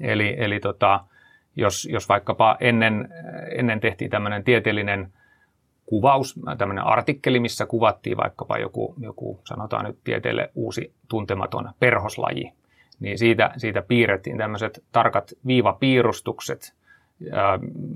Eli, 0.00 0.34
eli 0.38 0.60
tota, 0.60 1.00
jos, 1.56 1.88
jos 1.90 2.08
vaikkapa 2.08 2.56
ennen, 2.60 3.08
ennen 3.50 3.80
tehtiin 3.80 4.10
tämmöinen 4.10 4.44
tieteellinen 4.44 5.12
kuvaus, 5.86 6.40
tämmöinen 6.58 6.84
artikkeli, 6.84 7.40
missä 7.40 7.66
kuvattiin 7.66 8.16
vaikkapa 8.16 8.58
joku, 8.58 8.94
joku 8.98 9.40
sanotaan 9.44 9.84
nyt 9.84 9.98
tieteelle 10.04 10.50
uusi 10.54 10.94
tuntematon 11.08 11.70
perhoslaji, 11.80 12.52
niin 13.00 13.18
siitä, 13.18 13.50
siitä 13.56 13.82
piirrettiin 13.82 14.38
tämmöiset 14.38 14.84
tarkat 14.92 15.32
viivapiirustukset, 15.46 16.74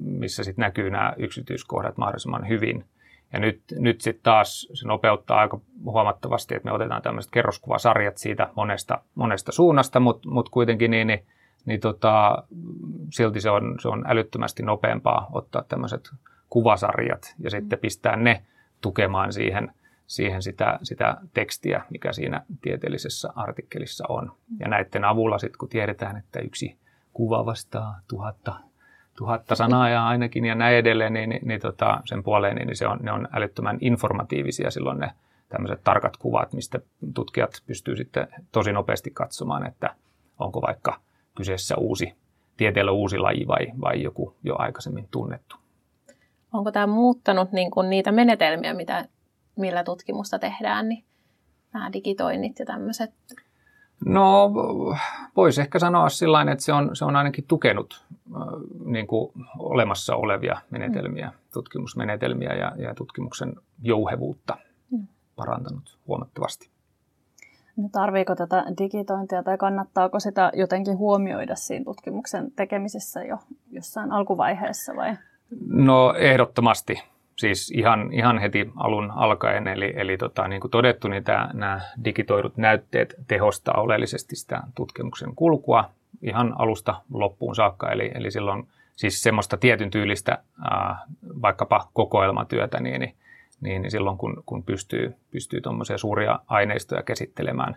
missä 0.04 0.44
sitten 0.44 0.62
näkyy 0.62 0.90
nämä 0.90 1.14
yksityiskohdat 1.16 1.96
mahdollisimman 1.96 2.48
hyvin. 2.48 2.84
Ja 3.32 3.38
nyt, 3.38 3.62
nyt 3.78 4.00
sitten 4.00 4.22
taas 4.22 4.68
se 4.74 4.88
nopeuttaa 4.88 5.38
aika 5.38 5.60
huomattavasti, 5.84 6.54
että 6.54 6.68
me 6.68 6.74
otetaan 6.74 7.02
tämmöiset 7.02 7.32
kerroskuvasarjat 7.32 8.16
siitä 8.16 8.50
monesta, 8.54 8.98
monesta 9.14 9.52
suunnasta, 9.52 10.00
mutta 10.00 10.30
mut 10.30 10.48
kuitenkin 10.48 10.90
niin, 10.90 11.06
niin, 11.06 11.26
niin 11.66 11.80
tota, 11.80 12.44
silti 13.12 13.40
se 13.40 13.50
on, 13.50 13.76
se 13.82 13.88
on 13.88 14.04
älyttömästi 14.06 14.62
nopeampaa 14.62 15.26
ottaa 15.32 15.62
tämmöiset 15.62 16.10
kuvasarjat 16.50 17.34
ja 17.38 17.50
sitten 17.50 17.78
pistää 17.78 18.16
ne 18.16 18.42
tukemaan 18.80 19.32
siihen, 19.32 19.72
siihen 20.06 20.42
sitä, 20.42 20.78
sitä 20.82 21.16
tekstiä, 21.34 21.82
mikä 21.90 22.12
siinä 22.12 22.42
tieteellisessä 22.62 23.28
artikkelissa 23.36 24.04
on. 24.08 24.32
Ja 24.60 24.68
näiden 24.68 25.04
avulla 25.04 25.38
sitten, 25.38 25.58
kun 25.58 25.68
tiedetään, 25.68 26.16
että 26.16 26.40
yksi 26.40 26.78
kuva 27.12 27.46
vastaa 27.46 28.00
tuhatta, 28.08 28.54
tuhatta 29.16 29.54
sanaa 29.54 29.88
ja 29.88 30.06
ainakin 30.06 30.44
ja 30.44 30.54
näin 30.54 30.76
edelleen, 30.76 31.12
niin, 31.12 31.28
niin, 31.28 31.48
niin 31.48 31.60
tota, 31.60 32.00
sen 32.04 32.22
puoleen 32.22 32.56
niin 32.56 32.76
se 32.76 32.86
on, 32.86 32.98
ne 33.02 33.12
on 33.12 33.28
älyttömän 33.32 33.78
informatiivisia 33.80 34.70
silloin 34.70 34.98
ne 34.98 35.10
tämmöiset 35.48 35.84
tarkat 35.84 36.16
kuvat, 36.16 36.52
mistä 36.52 36.80
tutkijat 37.14 37.62
pystyy 37.66 37.96
sitten 37.96 38.28
tosi 38.52 38.72
nopeasti 38.72 39.10
katsomaan, 39.10 39.66
että 39.66 39.94
onko 40.38 40.62
vaikka 40.62 41.00
kyseessä 41.36 41.76
uusi, 41.76 42.14
tieteellä 42.56 42.92
uusi 42.92 43.18
laji 43.18 43.46
vai, 43.46 43.66
vai 43.80 44.02
joku 44.02 44.34
jo 44.42 44.56
aikaisemmin 44.58 45.08
tunnettu. 45.10 45.56
Onko 46.52 46.72
tämä 46.72 46.86
muuttanut 46.86 47.52
niin 47.52 47.70
kuin 47.70 47.90
niitä 47.90 48.12
menetelmiä, 48.12 48.74
mitä, 48.74 49.08
millä 49.56 49.84
tutkimusta 49.84 50.38
tehdään, 50.38 50.88
niin 50.88 51.04
nämä 51.72 51.92
digitoinnit 51.92 52.58
ja 52.58 52.66
tämmöiset? 52.66 53.14
No, 54.04 54.50
voisi 55.36 55.60
ehkä 55.60 55.78
sanoa 55.78 56.08
sillä 56.08 56.42
että 56.52 56.64
se 56.64 56.72
on, 56.72 56.96
se 56.96 57.04
on 57.04 57.16
ainakin 57.16 57.44
tukenut 57.48 58.04
äh, 58.10 58.42
niin 58.84 59.06
kuin 59.06 59.32
olemassa 59.58 60.16
olevia 60.16 60.60
menetelmiä, 60.70 61.26
mm. 61.26 61.32
tutkimusmenetelmiä 61.52 62.54
ja, 62.54 62.72
ja 62.76 62.94
tutkimuksen 62.94 63.54
jouhevuutta 63.82 64.56
mm. 64.90 65.06
parantanut 65.36 65.98
huomattavasti. 66.06 66.75
No 67.76 67.88
tarviiko 67.92 68.34
tätä 68.34 68.64
digitointia 68.78 69.42
tai 69.42 69.58
kannattaako 69.58 70.20
sitä 70.20 70.52
jotenkin 70.54 70.98
huomioida 70.98 71.56
siinä 71.56 71.84
tutkimuksen 71.84 72.50
tekemisessä 72.56 73.22
jo 73.22 73.38
jossain 73.70 74.12
alkuvaiheessa 74.12 74.96
vai? 74.96 75.16
No 75.66 76.14
ehdottomasti. 76.18 77.02
Siis 77.36 77.70
ihan, 77.70 78.12
ihan 78.12 78.38
heti 78.38 78.70
alun 78.76 79.10
alkaen, 79.10 79.68
eli, 79.68 79.92
eli 79.96 80.16
tota, 80.16 80.48
niin 80.48 80.60
kuin 80.60 80.70
todettu, 80.70 81.08
niin 81.08 81.24
tämä, 81.24 81.50
nämä 81.52 81.80
digitoidut 82.04 82.56
näytteet 82.56 83.14
tehostaa 83.28 83.80
oleellisesti 83.80 84.36
sitä 84.36 84.62
tutkimuksen 84.74 85.34
kulkua 85.34 85.90
ihan 86.22 86.54
alusta 86.58 86.94
loppuun 87.10 87.54
saakka. 87.54 87.90
Eli, 87.90 88.10
eli 88.14 88.30
silloin 88.30 88.68
siis 88.96 89.22
semmoista 89.22 89.56
tietyn 89.56 89.90
tyylistä 89.90 90.38
ää, 90.70 90.98
vaikkapa 91.42 91.88
kokoelmatyötä, 91.92 92.80
niin, 92.80 93.00
niin, 93.00 93.14
niin 93.60 93.90
silloin 93.90 94.18
kun, 94.18 94.42
kun 94.46 94.62
pystyy, 94.64 95.14
pystyy 95.30 95.60
tuommoisia 95.60 95.98
suuria 95.98 96.40
aineistoja 96.46 97.02
käsittelemään, 97.02 97.76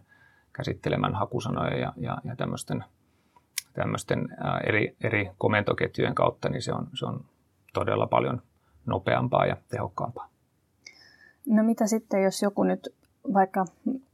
käsittelemään 0.54 1.15
hakusanoja 1.15 1.78
ja, 1.78 1.94
ja, 1.98 2.18
ja 2.24 2.36
tämmöisten, 2.36 2.84
tämmöisten 3.74 4.28
eri, 4.68 4.96
eri 5.04 5.32
komentoketjujen 5.38 6.15
kautta, 6.15 6.50
niin 6.50 6.62
se 6.62 6.74
on, 6.74 6.88
se 6.94 7.06
on 7.06 7.26
todella 7.74 8.08
paljon 8.08 8.42
nopeampaa 8.86 9.46
ja 9.46 9.58
tehokkaampaa. 9.70 10.30
No 11.46 11.63
mitä 11.63 11.88
sitten, 11.88 12.24
jos 12.24 12.42
joku 12.42 12.63
nyt 12.63 12.96
vaikka 13.34 13.65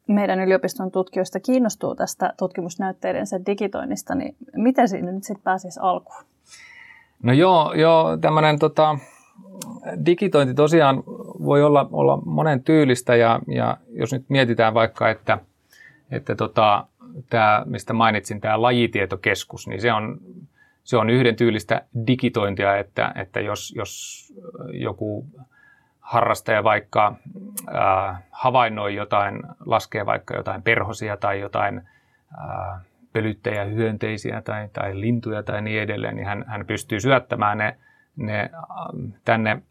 meidän 0.08 0.40
yliopiston 0.40 0.92
tutkijoista 0.92 1.40
kiinnostuu 1.40 1.96
tästä 1.96 2.34
tutkimusnäytteiden 2.38 3.28
sen 3.28 3.46
digitoinnista, 3.46 4.16
niin 4.16 4.36
miten 4.56 4.90
siinä 4.90 5.12
nyt 5.12 5.24
sitten 5.24 5.44
pääsisi 5.44 5.80
alkuun? 5.84 6.24
No 7.24 7.34
joo, 7.34 7.74
joo 7.74 8.18
tämmöinen 8.18 8.60
tota, 8.60 8.98
digitointi 10.06 10.54
tosiaan 10.54 11.04
voi 11.46 11.64
olla, 11.64 11.90
olla 11.92 12.22
monen 12.26 12.64
tyylistä 12.64 13.16
ja, 13.16 13.40
ja 13.48 13.78
jos 13.90 14.14
nyt 14.14 14.26
mietitään 14.30 14.74
vaikka, 14.74 15.10
että, 15.10 15.38
että 16.12 16.36
tota, 16.36 16.88
tämä, 17.30 17.64
mistä 17.66 17.94
mainitsin, 17.94 18.42
tämä 18.42 18.62
lajitietokeskus, 18.62 19.68
niin 19.68 19.82
se 19.82 19.94
on 19.94 20.20
se 20.86 20.98
on 20.98 21.10
yhden 21.10 21.36
tyylistä 21.36 21.82
digitointia, 22.08 22.78
että, 22.78 23.12
että 23.16 23.40
jos, 23.40 23.74
jos 23.76 24.24
joku 24.74 25.26
harrastaja 26.00 26.64
vaikka 26.64 27.16
äh, 27.76 28.24
havainnoi 28.32 28.96
jotain, 28.96 29.44
laskee 29.66 30.06
vaikka 30.06 30.36
jotain 30.36 30.64
perhosia 30.64 31.18
tai 31.18 31.40
jotain 31.40 31.82
äh, 32.40 32.82
pölyttäjä 33.14 33.64
hyönteisiä 33.64 34.42
tai, 34.42 34.70
tai 34.74 35.00
lintuja 35.00 35.44
tai 35.44 35.62
niin 35.62 35.82
edelleen, 35.82 36.16
niin 36.16 36.28
hän, 36.28 36.46
hän 36.48 36.66
pystyy 36.66 37.00
syöttämään 37.00 37.58
ne, 37.58 37.78
ne 38.16 38.50
tänne 39.26 39.62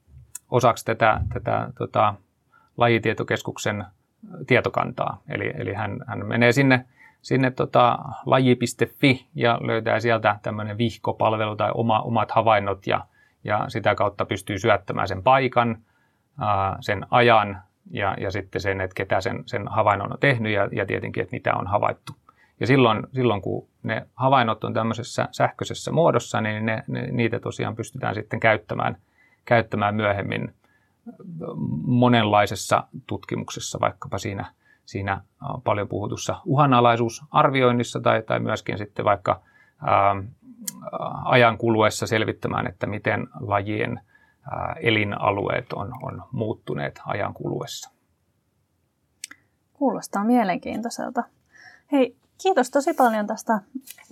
osaksi 0.51 0.85
tätä, 0.85 1.21
tätä 1.33 1.71
tota, 1.79 2.15
lajitietokeskuksen 2.77 3.85
tietokantaa. 4.47 5.21
Eli, 5.29 5.53
eli 5.57 5.75
hän, 5.75 6.01
hän 6.07 6.27
menee 6.27 6.53
sinne 6.53 6.85
sinne 7.25 7.51
tota, 7.51 7.99
laji.fi 8.27 9.27
ja 9.35 9.59
löytää 9.63 10.01
sieltä 10.01 10.39
tämmöinen 10.43 10.79
vihkopalvelu 10.79 11.57
tai 11.57 11.71
oma, 11.75 12.01
omat 12.01 12.31
havainnot 12.31 12.87
ja, 12.87 13.07
ja 13.45 13.65
sitä 13.69 13.95
kautta 13.95 14.25
pystyy 14.25 14.59
syöttämään 14.59 15.09
sen 15.09 15.23
paikan, 15.23 15.79
ää, 16.41 16.77
sen 16.81 17.07
ajan 17.11 17.63
ja, 17.91 18.17
ja 18.21 18.31
sitten 18.31 18.61
sen, 18.61 18.81
että 18.81 18.95
ketä 18.95 19.21
sen, 19.21 19.43
sen 19.47 19.69
havainnon 19.69 20.13
on 20.13 20.19
tehnyt 20.21 20.53
ja, 20.53 20.69
ja 20.73 20.87
tietenkin, 20.87 21.23
että 21.23 21.37
mitä 21.37 21.55
on 21.55 21.67
havaittu. 21.67 22.13
Ja 22.61 22.67
silloin, 22.67 23.07
silloin 23.13 23.43
kun 23.43 23.69
ne 23.83 24.07
havainnot 24.15 24.65
on 24.65 24.75
tämmöisessä 24.75 25.29
sähköisessä 25.33 25.93
muodossa, 25.93 26.41
niin 26.41 26.67
ne, 26.67 26.85
ne, 26.89 27.07
niitä 27.11 27.41
tosiaan 27.41 27.77
pystytään 27.77 28.15
sitten 28.15 28.41
käyttämään, 28.41 28.97
käyttämään 29.45 29.95
myöhemmin 29.95 30.55
monenlaisessa 31.87 32.85
tutkimuksessa, 33.07 33.81
vaikkapa 33.81 34.19
siinä– 34.19 34.45
siinä 34.87 35.21
paljon 35.65 35.89
puhutussa 35.89 36.41
uhanalaisuusarvioinnissa 36.45 38.01
tai, 38.01 38.23
tai 38.23 38.41
myöskin 38.41 38.79
sitten 38.79 39.05
vaikka 39.05 39.41
ää, 39.87 40.17
ajan 41.25 41.59
kuluessa 41.59 42.07
selvittämään, 42.07 42.67
että 42.67 42.87
miten 42.87 43.29
lajien 43.41 44.01
ää, 44.51 44.77
elinalueet 44.81 45.73
on, 45.73 45.93
on 46.03 46.23
muuttuneet 46.33 47.01
ajan 47.07 47.35
kuluessa. 47.35 47.91
Kuulostaa 49.73 50.25
mielenkiintoiselta. 50.25 51.25
Hei, 51.93 52.17
kiitos 52.43 52.71
tosi 52.71 52.95
paljon 52.95 53.27
tästä, 53.27 53.61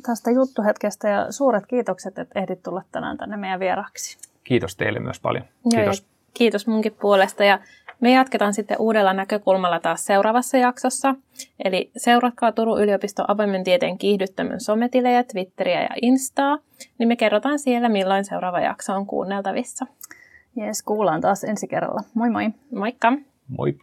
tästä 0.06 0.30
juttuhetkestä 0.30 1.08
ja 1.08 1.32
suuret 1.32 1.66
kiitokset, 1.66 2.18
että 2.18 2.40
ehdit 2.40 2.62
tulla 2.62 2.82
tänään 2.92 3.18
tänne 3.18 3.36
meidän 3.36 3.60
vieraksi. 3.60 4.18
Kiitos 4.44 4.76
teille 4.76 5.00
myös 5.00 5.20
paljon. 5.20 5.44
Kiitos. 5.70 6.00
Joo, 6.00 6.08
kiitos 6.34 6.66
munkin 6.66 6.96
puolesta 7.00 7.44
ja 7.44 7.58
me 8.00 8.12
jatketaan 8.12 8.54
sitten 8.54 8.76
uudella 8.80 9.12
näkökulmalla 9.12 9.80
taas 9.80 10.04
seuraavassa 10.04 10.56
jaksossa. 10.56 11.14
Eli 11.64 11.90
seuratkaa 11.96 12.52
Turun 12.52 12.82
yliopiston 12.82 13.24
avoimen 13.28 13.64
tieteen 13.64 13.98
kiihdyttämön 13.98 14.60
sometilejä, 14.60 15.24
Twitteriä 15.24 15.82
ja 15.82 15.88
Instaa, 16.02 16.58
niin 16.98 17.08
me 17.08 17.16
kerrotaan 17.16 17.58
siellä, 17.58 17.88
milloin 17.88 18.24
seuraava 18.24 18.60
jakso 18.60 18.94
on 18.94 19.06
kuunneltavissa. 19.06 19.86
Jees, 20.56 20.82
kuullaan 20.82 21.20
taas 21.20 21.44
ensi 21.44 21.68
kerralla. 21.68 22.02
Moi 22.14 22.30
moi! 22.30 22.50
Moikka! 22.74 23.12
Moi! 23.48 23.74